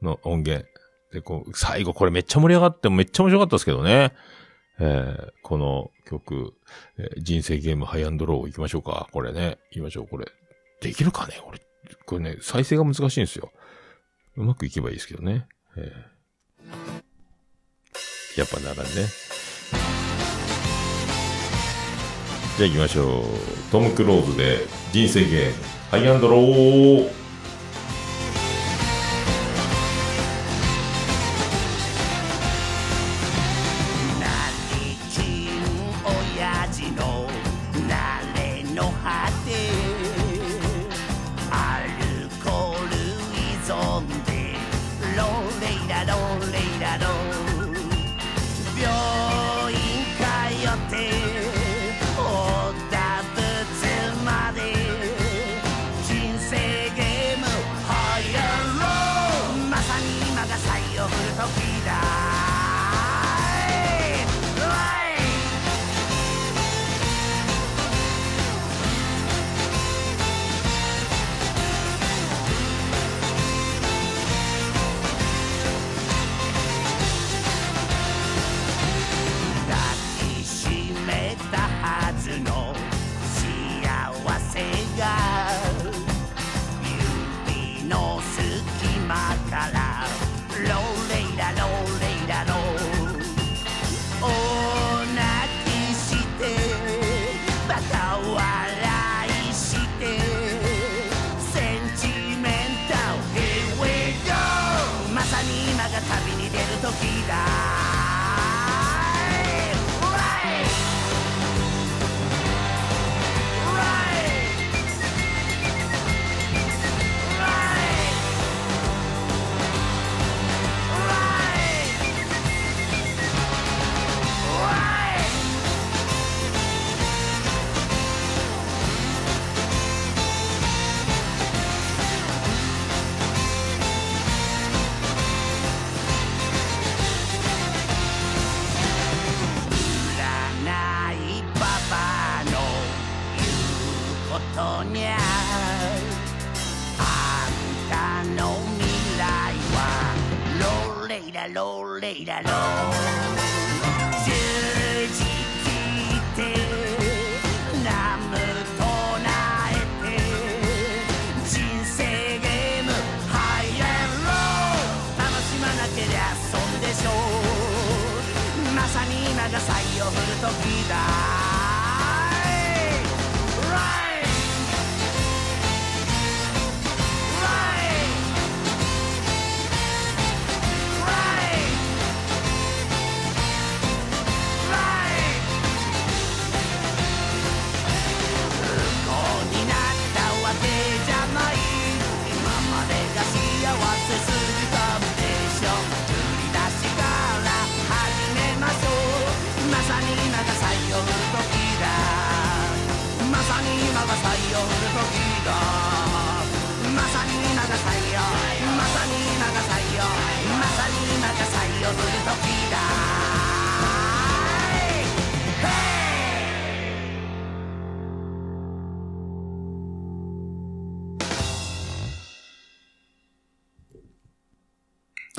[0.03, 0.67] の音源。
[1.13, 4.13] で、こう、最後これめっちゃ盛り上がって、めっちゃ面白かったですけどね。
[4.81, 6.55] えー、この曲、
[6.99, 9.09] えー人生ゲームハイアンドロー行きましょうか。
[9.13, 9.59] これね。
[9.71, 10.27] 行きましょう、これ。
[10.81, 11.35] できるかね？
[11.45, 11.61] これ、
[12.07, 13.53] これね、再生が難しいんですよ。
[14.37, 15.47] うまくいけばいいですけどね。
[15.77, 16.71] えー
[18.37, 18.89] やっぱならね。
[22.57, 23.25] じゃあ行きましょう。
[23.73, 24.59] トム・クローズで
[24.93, 25.55] 人生ゲーム
[25.91, 27.20] ハイアンドロー。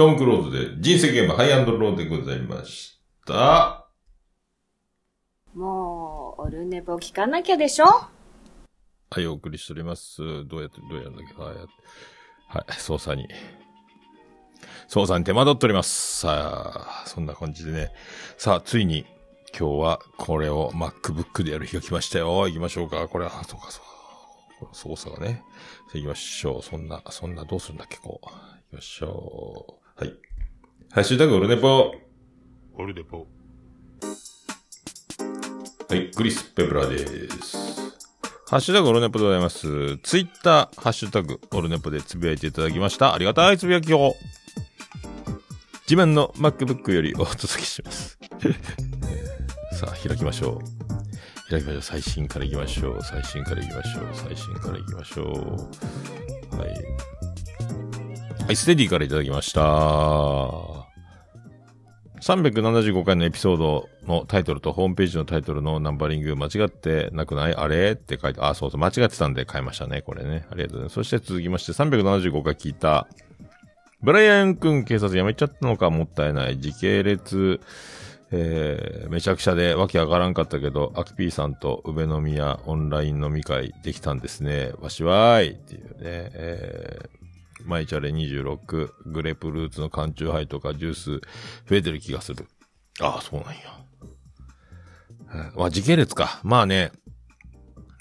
[0.01, 3.87] トム・クローズで人生ゲームハイアンドローでございました。
[5.53, 7.85] もう、オルネポ聞かなきゃでしょ？
[7.85, 8.09] は
[9.19, 10.17] い、お送りしております。
[10.47, 11.39] どうやって、どうやるんだっけ？
[11.39, 11.61] はい、や
[12.47, 13.27] はい、操作に。
[14.87, 16.21] 操作に手間取っております。
[16.21, 17.91] さあ、そんな感じでね。
[18.39, 19.05] さあ、ついに、
[19.55, 22.47] 今日はこれを MacBook でやる日が来ましたよ。
[22.47, 23.07] 行きましょうか。
[23.07, 23.83] これは、あそうか、そ
[24.61, 24.73] うか。
[24.73, 25.43] 操作がね。
[25.93, 26.63] 行きましょう。
[26.63, 28.25] そんな、そんな、どうするんだっけ、こう。
[28.25, 28.31] 行
[28.71, 29.80] きましょう。
[30.01, 30.15] はい。
[30.89, 31.93] ハッシュタグオルネポ。
[32.73, 33.27] オルネポ。
[35.87, 37.55] はい、クリス・ペプラです。
[38.47, 39.99] ハッシュタグオルネポでございます。
[39.99, 43.13] ツイッター、ハッシュタグオルネポでつぶやいていただきました。
[43.13, 44.15] ありがたいつぶやきを。
[45.87, 48.17] 自慢の MacBook よりお届けします。
[49.77, 50.63] さあ、開きましょ
[51.47, 51.51] う。
[51.51, 51.81] 開きましょう。
[51.83, 53.03] 最新から行きましょう。
[53.03, 54.09] 最新から行きましょう。
[54.15, 55.23] 最新から行きましょ
[56.53, 56.57] う。
[56.57, 57.20] はい。
[58.51, 59.61] はい、ステディからいただきました。
[62.19, 67.55] 375回のエピソードのタイトルとホームページのタイトルのナンバリング間違ってなくない？
[67.55, 67.91] あれ？
[67.91, 70.01] って書いて、あ、そうそう、間違ってたんで変えましたね。
[70.01, 70.45] これね。
[70.51, 70.95] ありがとうございます。
[70.95, 73.07] そして続きまして375回聞いた、
[74.01, 76.59] ブライアン君警察辞めちゃったのかもったいない。
[76.59, 77.61] 時系列、
[78.31, 84.73] えー、めちゃくちゃでわけわからんかったけど、アキピーさんと宇部宮オンライン飲み会できたんですね。
[84.81, 87.20] わしわーいっていうね、えー、
[87.65, 91.11] マイチャレ26、グレープフルーツの缶チューハイとかジュース
[91.69, 92.47] 増えてる気がする。
[92.99, 93.81] ああ、そうなんや。
[95.55, 96.39] まあ、時系列か。
[96.43, 96.91] まあね、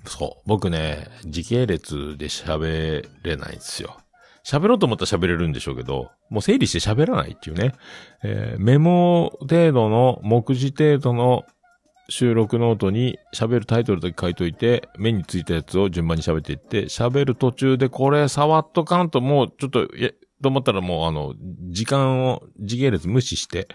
[0.04, 0.42] そう。
[0.46, 3.96] 僕ね、時系列で喋れないんですよ。
[4.44, 7.74] 喋ろうと思ったら喋れるんでしょうけど、もう整理して喋らないっていうね。
[8.22, 11.44] えーメモ程度の、目次程度の
[12.10, 20.10] 収録ノートに喋るタイトルだけ書いといて、目についたやつを順番に喋っていって、喋る途中でこれ触っとかんともうちょっと、いや、
[20.42, 21.34] と思ったらもうあの、
[21.70, 23.66] 時間を、時系列無視して、っ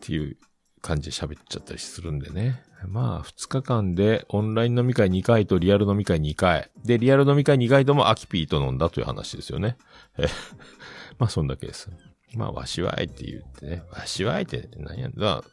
[0.00, 0.36] ていう
[0.80, 2.62] 感じで喋っちゃったりするんでね。
[2.88, 6.70] まあ、2日間でオンライン飲み会2回とリアル飲み会2回。
[6.84, 9.76] で、リアル飲み会2回ともアキピーと飲んだという話ですよね。
[10.18, 10.26] え
[11.18, 11.88] まあ、そんだけです。
[12.34, 13.82] まあ、わしわいって言ってね。
[13.92, 15.44] わしわいって何やんだ。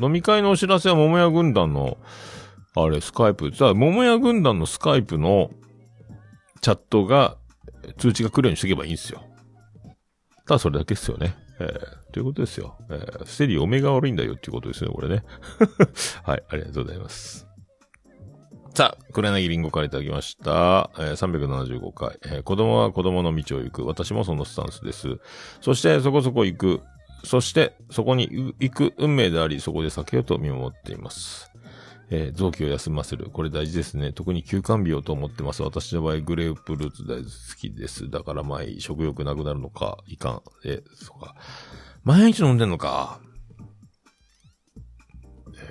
[0.00, 1.98] 飲み会のお知らせは桃屋軍団の、
[2.74, 3.50] あれ、スカイプ。
[3.50, 5.50] じゃあ、桃屋軍団のスカイプの
[6.60, 7.38] チャットが、
[7.98, 9.22] 通知が来るようにしとけばいいんですよ。
[10.46, 11.34] ただそれだけですよね。
[11.58, 12.76] えー、ということですよ。
[12.90, 15.24] えー、ステディオメが悪いんだよっていうことですね、これね。
[16.24, 17.46] はい、ありがとうございます。
[18.74, 20.90] さあ、黒柳りんごからいただきました。
[20.98, 23.86] えー、375回、えー子供は子供の道を行く。
[23.86, 25.18] 私もそのスタンスです。
[25.62, 26.82] そして、そこそこ行く。
[27.26, 31.50] そして、そこに行く運命であり、そこで避けようと見守っています。
[32.08, 33.30] えー臓器を休ませる。
[33.32, 34.12] これ大事ですね。
[34.12, 35.64] 特に休館日をと思ってます。
[35.64, 38.08] 私の場合、グレープフルーツ大好きです。
[38.10, 40.42] だから前、食欲なくなるのか、いかん。
[40.64, 41.34] え、そうか。
[42.04, 43.18] 毎日飲んでんのか。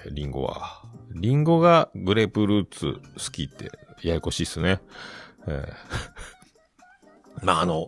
[0.05, 0.83] えーリンゴは。
[1.13, 3.71] リンゴがグレープフルーツ好きって、
[4.03, 4.81] ややこしいっすね。
[5.47, 5.73] えー
[7.45, 7.87] まあ、あの、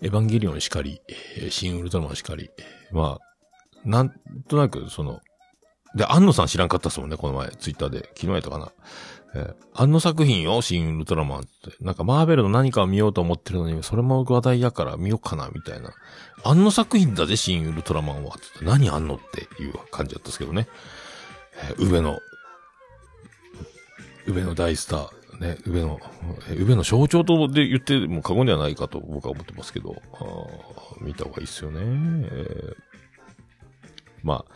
[0.00, 1.02] エヴァンゲリオンしかり、
[1.36, 2.48] えシン・ウルトラマンしかり。
[2.92, 3.32] まあ、
[3.84, 4.12] なん
[4.48, 5.20] となく、その、
[5.94, 8.10] で、安野さん知らんかったっすもんね、この前、ツイッターで。
[8.14, 8.72] 昨日やったかな。
[9.34, 11.50] えー、安野作品よ、シン・ウルトラマンって。
[11.80, 15.92] なんか、マーベルの何かを見ようと思ってるのに、それも話題やから見ようかな、みたいな。
[16.44, 18.36] 安野作品だぜ、シン・ウルトラマンは。
[18.36, 20.68] って何安野っていう感じだったんですけどね。
[21.70, 22.18] えー、上の、
[24.26, 25.10] 上の大スター、
[25.40, 26.00] ね、宇部の、
[26.50, 31.80] え宇部の象徴とで言っても過言ではないかと僕は思ってますけど、あ見た方がいいですよね。
[31.80, 32.76] えー
[34.22, 34.52] まあ、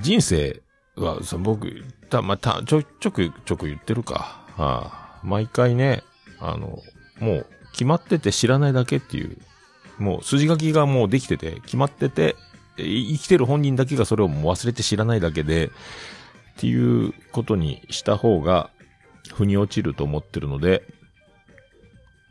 [0.00, 0.62] 人生
[0.96, 4.44] は、その僕、た、まあ、た、ちょ、ちょくちょく言ってるか。
[4.56, 6.02] はあ、毎回ね、
[6.38, 6.78] あの、
[7.18, 9.36] もう決まってて知らないだけっていう、
[9.98, 12.36] もう筋書きがもうできてて、決まってて、
[12.76, 15.70] 生きてる本人だけがそれをもう忘れて知らないだけで、っ
[16.58, 18.70] ていうことにした方が、
[19.34, 20.82] 腑に落ちると思ってるので、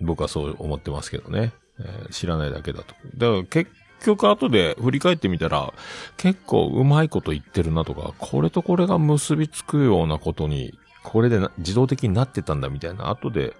[0.01, 1.53] 僕はそう思ってますけどね。
[1.79, 2.95] えー知らないだけだと。
[3.15, 3.71] だから結
[4.05, 5.73] 局後で振り返ってみたら、
[6.17, 13.55] 結構うまいこと言ってるなとか、これとこれが結びつくようなことに、これで自動的になってたんだみたいな、後で、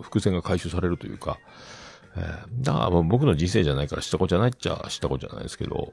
[0.00, 1.38] 伏線が回収されるというか、
[2.16, 5.92] えーだからもう僕の人生じゃないから知ったことじゃないっちゃ知ったことじゃないですけど、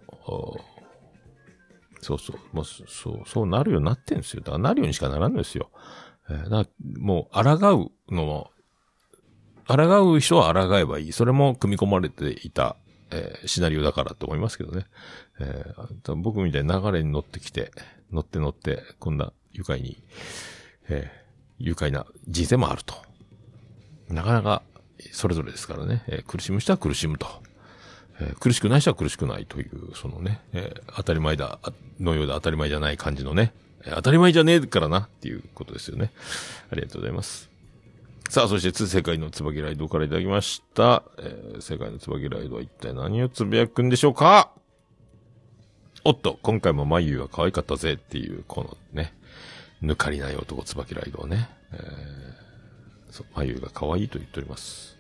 [2.02, 2.38] そうそう。
[2.56, 4.42] もう、そう、そうなるようになってんですよ。
[4.42, 5.70] だからなるようにしかならんですよ。
[6.30, 6.66] えーだ
[6.98, 8.52] もう、抗うのも、
[9.68, 11.12] 抗う人は抗えばいい。
[11.12, 12.76] それも組み込まれていた、
[13.12, 14.86] えーシナリオだからと思いますけどね。
[15.40, 17.72] えー僕みたいな流れに乗ってきて、
[18.12, 20.04] 乗って乗って、こんな愉快に、
[20.90, 21.22] えー
[21.64, 22.96] 愉快な人生もあると。
[24.10, 24.64] なかなか、
[25.12, 26.04] それぞれですからね。
[26.08, 27.28] えー苦しむ人は苦しむと。
[28.22, 31.60] えー苦しくない人は苦しくないという、そのね、えー当たり前だ、
[32.00, 33.52] のようで当たり前じゃない感じのね、
[33.84, 36.12] えー当たり前じゃねえからなっていうことですよね。
[36.72, 37.50] ありがとうございます。
[38.30, 41.04] さあ、そして、世界の椿ライドからいただきました。
[41.18, 44.52] えー世界の椿ライドは一体何をつぶやくんでしょうか？
[46.04, 49.14] おっと、今回も眉は可愛かったぜっていう、このね、
[49.84, 54.98] 抜かりない男椿ライドをね、えー、そう、眉が可愛いと言っております。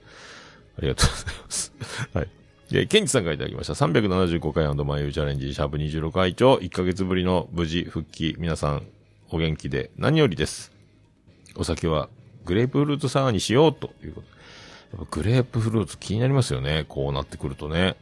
[0.77, 1.73] ありがとうございます。
[2.13, 2.29] はい。
[2.71, 3.73] で、ケンチさんからいただきました。
[3.73, 8.83] 375回眉チャレンジ、シャープ26回長、1ヶ月ぶりの無事復帰、皆さん、
[9.29, 10.71] お元気で何よりです。
[11.55, 12.09] お酒は
[12.45, 14.27] グレープフルーツサワーにしようということ。
[14.97, 16.85] やっぱグレープフルーツ気になりますよね。
[16.87, 17.95] こうなってくるとね。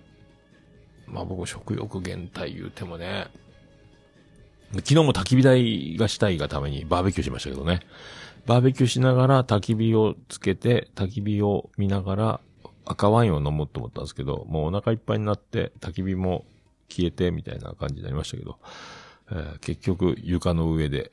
[1.07, 3.27] まあ僕食欲減退言うてもね。
[4.73, 7.79] 昨日も焚き火台がしたいがためにバーベキューしましたけどね。
[8.45, 12.41] バーベキューしながら焚き火をつけて、焚き火を見ながら
[12.89, 16.45] 赤ワインを飲もうと思ったんですけど、もうお腹いっぱいになって焚き火も
[16.89, 18.57] 消えてみたいな感じになりましたけど、
[19.31, 21.11] えー結局床の上で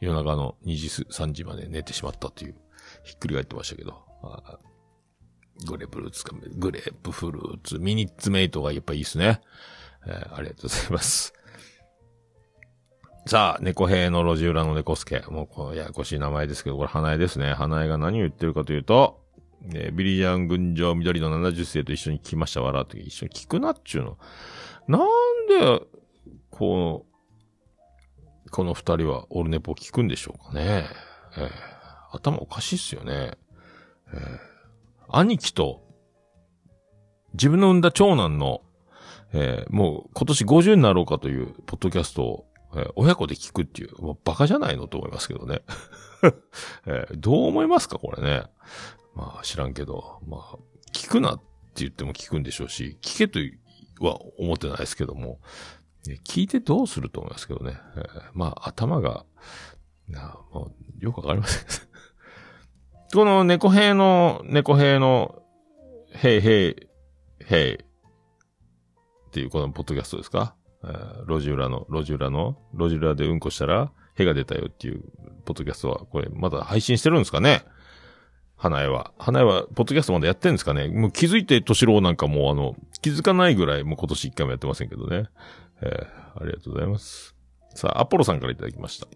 [0.00, 2.54] 夜中の2時、3時まで寝てしまったという、
[3.02, 4.04] ひっくり返ってましたけど、
[5.66, 9.40] グレープフルーツか、グレープフルーツ、ミニッツメイトがやっぱいいですね。
[10.06, 11.32] えーありがとうございます。
[13.26, 15.18] さあ、猫兵の路地裏の猫助。
[15.30, 17.54] もうこのややこしい名前ですけど、これ花江ですね。
[17.54, 19.23] 花江が何を言ってるかというと、
[19.72, 24.18] えービリジャン群青緑の70世と一緒に来ました、笑って一緒に聞くなっちゅうの。
[24.88, 25.00] なん
[25.48, 25.86] で、
[26.50, 30.86] この、この二人はオルネポを聞くんでしょうかね。
[31.36, 31.50] えー
[32.16, 33.32] 頭おかしいっすよね。
[34.12, 34.38] えー
[35.08, 35.82] 兄貴と、
[37.34, 38.62] 自分の産んだ長男の、
[39.32, 45.62] えーもう今年50になろうかというポッドキャストを、えー親子で聞くっていう、もうバカじゃないのと思いますけどね。
[46.86, 48.44] えーどう思いますかこれね。
[49.14, 50.56] まあ知らんけど、まあ、
[50.92, 51.42] 聞くなって
[51.76, 53.40] 言っても聞くんでしょうし、聞けと
[54.04, 55.40] は思ってないですけども、
[56.24, 57.78] 聞いてどうすると思いますけどね。
[57.96, 59.24] えーまあ、頭が、
[60.08, 61.64] なもうよくわかりません。
[63.14, 65.42] この猫兵の、猫兵の、
[66.12, 66.88] へいへい、
[67.46, 67.76] へい、っ
[69.30, 75.02] ていうこのポッドキャストですか、えー路地裏の、路地裏の、路地裏でうんこしたら、へが出たよっていう、
[75.44, 77.64] ポッドキャストは、これ、まだ配信してるんですかね？
[78.56, 79.12] 花江は。
[79.18, 80.88] 花江は、ポッドキャストまだやってんですかね？
[80.88, 85.28] もう気づいて、敏郎なんかもうあの、気づかないぐらい、もう今年一回もやってませんけどね。
[85.82, 87.36] えーありがとうございます。
[87.74, 89.06] さあ、アポロさんからいただきました。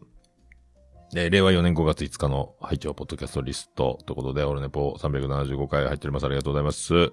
[1.17, 6.27] えー令和4年5月5日の拝聴ポッドキャストリストということで、オルネポ375回入っております。
[6.27, 7.13] ありがとうございます。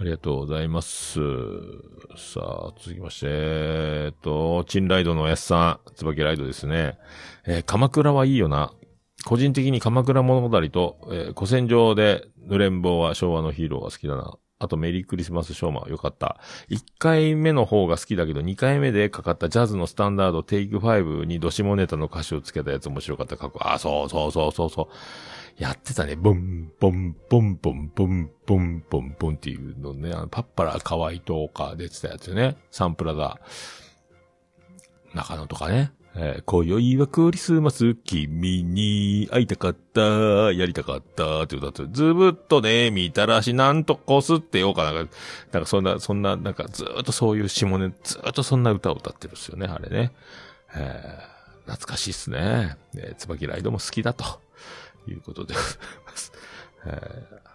[0.00, 1.18] ありがとうございます。
[2.16, 6.98] さあ、続きまして、えっと、チンライドのおやすさん、椿ライドですね。
[7.46, 8.72] えー鎌倉はいいよな。
[9.28, 14.38] 個人的に鎌倉物語と、えー古戦場で濡れんぼうは昭和のヒーローが好きだな。
[14.58, 16.40] あとメリークリスマスショーマンよかった。
[16.70, 23.36] 1回目の方が好きだけど、2回目でかかったジャズのスタンダードテイク5にドシモネタの歌詞をつけたやつ面白かった。
[23.36, 25.62] かっこあ、そうそうそうそうそう。
[25.62, 26.16] やってたね。
[26.16, 30.10] ボン、ボン、ボン、ボン、ボン、ボン、ボン、ボンっていうのね。
[30.14, 32.56] あのパッパラ河合とか出てたやつね。
[32.70, 33.38] サンプラザ。
[35.12, 35.92] 中野とかね。
[36.20, 40.00] えー今宵はクリスマス、君に会いたかった、
[40.52, 45.12] やりたかった、って歌って、ずぶっとね、みたらしなんとこすってようかなんか、
[45.52, 50.12] なんかそんな、そんな、なんかずっとそういう下ネ、ずっとそんな歌を歌ってるんですよね、あれね。
[50.74, 51.38] えー
[51.68, 52.78] 懐かしいっすね。
[52.96, 54.24] えー、椿ライドも好きだと
[55.06, 55.70] いうことでござい
[56.06, 56.32] ます。
[56.86, 57.48] えー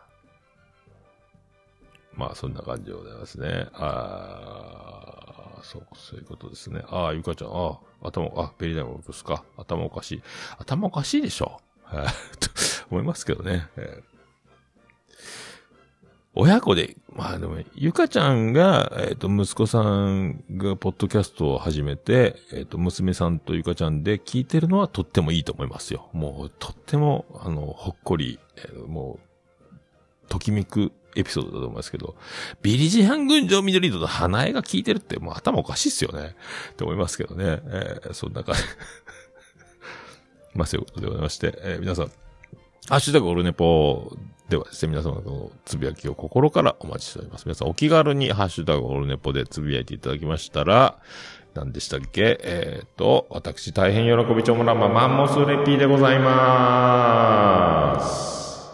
[2.16, 3.68] まあ、そんな感じでございますね。
[3.74, 6.84] あーそう、そういうことですね。
[6.89, 9.43] ああ、ゆかちゃん、ああ、頭、あ、ベリーダイムですか。
[9.58, 10.24] 頭おかしい。
[10.58, 11.60] 頭おかしいでしょ。
[11.84, 12.49] はい、と
[12.91, 13.68] 思いますけどね。
[16.36, 26.10] 親子で、まあでも、ゆかちゃんが、えっ、と、息子さんがポッドキャストを始めて、えっ、と、娘さんとゆかちゃんで聞いてるのはとってもいいと思いますよ。
[26.12, 29.20] もう、とっても、あの、ほっこり、えーも
[30.24, 32.16] う、ときめくエピソードだと思いますけど、
[32.61, 36.36] ビリジハン群青緑と花江が聞いてるって、もう頭おかしいっすよね。
[36.72, 37.61] って思いますけどね。
[37.66, 38.61] えーそんな感じ。
[40.55, 42.05] まあ、そういうことでございまして、えー皆さん、
[42.89, 44.16] ハッシュタグオルネポ
[44.49, 47.45] ではですね、皆様のつぶやきを心からお待ちしております。
[47.45, 50.99] 皆さんお気軽にハッシュタグオルネポでつぶやいていただきましたら、
[51.53, 52.39] 何でしたっけ？
[52.41, 58.72] えっ、と、私大変喜びちょもらまマンモスレピーでございまーす。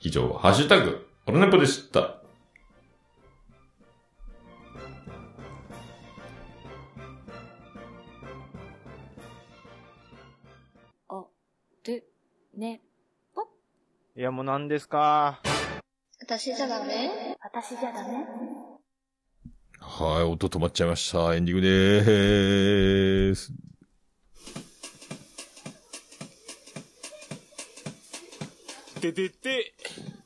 [0.00, 2.20] 以上、ハッシュタグオルネポでした。
[11.08, 11.24] あ、
[11.82, 12.04] で、
[12.54, 12.82] ね、
[14.16, 15.40] いや、もう何ですか？
[16.20, 17.36] 私じゃダメ？
[17.40, 18.24] 私じゃダメ？
[19.80, 21.34] はい、音止まっちゃいました。
[21.34, 23.52] エンディングでーす。
[29.00, 29.73] ててて、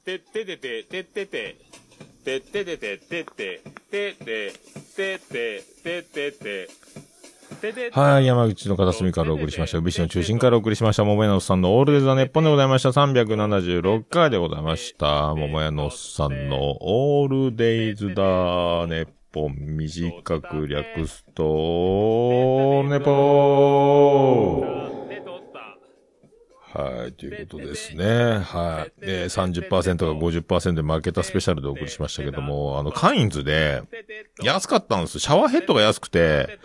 [0.08, 1.56] てててて、ててて、
[2.24, 4.52] てててて、てて、てて、
[4.96, 6.68] てて、ててて、
[7.60, 9.76] ててはい、山口の片隅からお送りしました。
[9.76, 11.04] 宇部市の中心からお送りしました。
[11.04, 12.88] 桃屋のおっさんのオールデザネッポンでございました。
[12.88, 15.34] 376回でございました。
[15.34, 18.22] 桃屋のおっさんのオールデイズだ
[18.86, 24.77] ネッポン短く略すと、ネポー。
[26.78, 28.04] はい、ということですね。
[28.04, 28.92] はい。
[29.00, 33.82] えー、30%が50%で負けたスペシャルでお送りしましたけども、あの、カインズで
[34.42, 35.18] 安かったんです。
[35.18, 36.60] シャワーヘッドが安くて、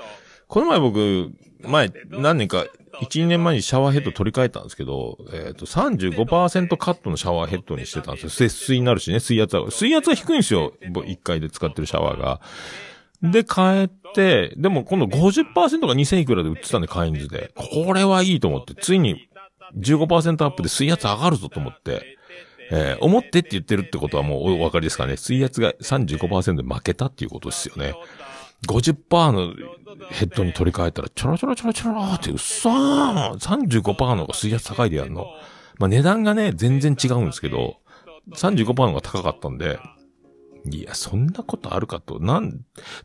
[0.47, 2.67] この前僕、前、何年か、
[3.01, 8.29] 1、2年前にシャワーヘッド取り替えたんですけど、えっ、と、35%カットのシャワーヘッドにしてたんですよ。
[8.29, 9.71] 節水になるしね、水圧は。
[9.71, 10.73] 水圧は低いんですよ。
[10.81, 12.39] 1回で使ってるシャワーが。
[13.23, 17.51] で、変えて、でも今度50%が2000いくらで売ってたんで、カインズで。
[17.55, 19.27] これはいいと思って、ついに
[19.77, 22.17] 15%アップで水圧上がるぞと思って、
[22.71, 25.17] えー思ってって言ってるってことはもうお分かりですかね。
[25.17, 27.93] 水圧が35%で負けたっていうことですよね。
[28.67, 29.53] 50%の
[30.09, 35.27] ヘッドに取り替えたら、ちょろちょろちょろちょろって、うっそー !35% の方が水圧高いでやんの。
[35.79, 37.77] まあ、値段がね、全然違うんですけど、
[38.35, 39.79] 35%の方が高かったんで、
[40.71, 42.19] いや、そんなことあるかと。
[42.19, 42.61] なん、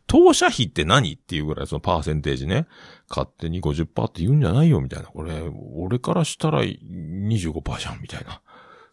[0.07, 2.67] 当社費って何っていうぐらいそのパーセンテージね。
[3.09, 5.07] 勝手に50%って言うんじゃないよ、みたいな。
[5.07, 5.33] これ、
[5.75, 8.41] 俺からしたら25%じゃん、みたいな。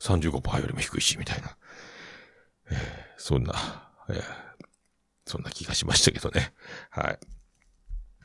[0.01, 1.57] 35%よりも低いし、みたいな。
[2.71, 3.55] えーそんな、
[4.11, 4.23] えー
[5.29, 6.53] そんな気がしましたけどね。
[6.91, 7.19] はい。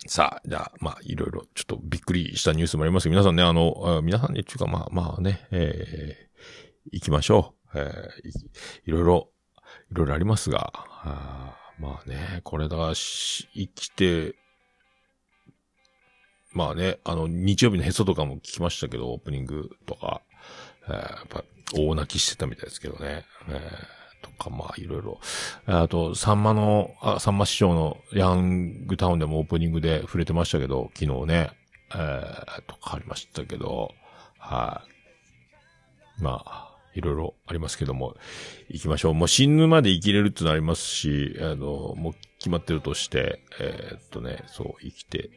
[0.08, 7.80] さあ、じゃあ、まあ、いろいろ、ちょっとびっくりしたニュースもありますけど、皆さんね、あの、あ皆さんね、っていうか、まあ、まあね、えー、行きましょう。
[7.80, 8.34] えーい、
[8.86, 9.31] いろいろ、
[9.92, 14.36] いろいろありますが、あまあね、これだ、し生きて、
[16.54, 20.22] まあね、あの、日曜日のへそとかも聞きましたけど、オープニングとか、
[20.88, 21.44] えーやっぱ、
[21.74, 23.26] 大泣きしてたみたいですけどね。
[23.50, 25.20] えーとか、まあ、いろいろ。
[25.66, 31.52] あと、サンマの、あ、サンマ師匠のヤングタウンでもオープニングで触れてましたけど、昨日ね、
[31.94, 33.92] えー、とかありましたけど、
[34.38, 34.84] は
[36.20, 36.24] い。
[36.24, 38.16] まあ、いろいろありますけども、
[38.70, 39.14] 行きましょう。
[39.14, 45.30] もう死ぬまで生きれるってなりますし、あの、もう決まってるとして、えーっとね、そう、生きて、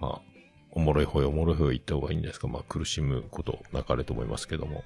[0.00, 0.20] まあ、
[0.72, 2.48] おもろい方へおもろい方へ行った方がいいんじゃないですか。
[2.48, 4.84] まあ、苦しむことなかれと思いますけども。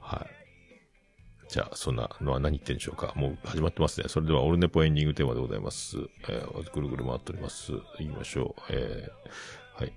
[0.00, 0.38] はい。
[1.48, 3.12] じゃあ、そんなのは何言ってんでしょうか。
[3.14, 4.08] もう始まってますね。
[4.08, 5.96] それでは、オルネポエンディングテーマでございます。
[6.28, 7.72] えー、ぐるぐる回っております。
[7.98, 8.62] 言いましょう。
[8.70, 9.92] えー、はい。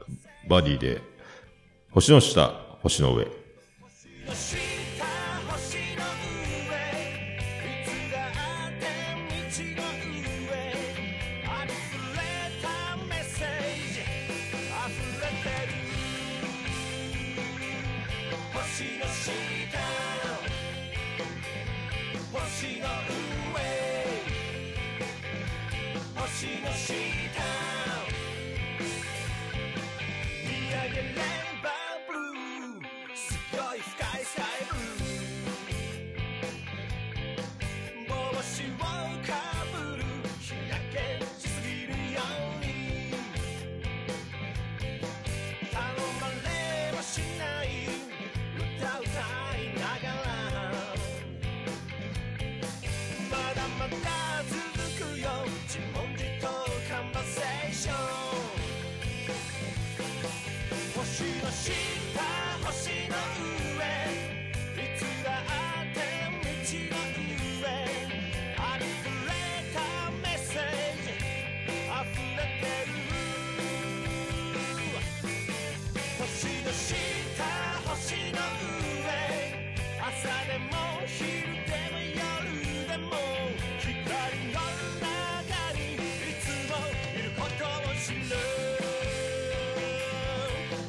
[0.48, 1.02] バディで、
[1.92, 2.50] 星の下、
[2.82, 3.28] 星の上。「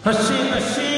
[0.04, 0.91] 하시 하시.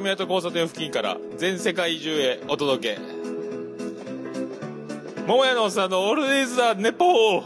[0.00, 2.98] 宮と交差点付近から全世界中へお届け。
[5.26, 7.42] 桃屋のおっさんのオールディーズ・ザ・ネポー。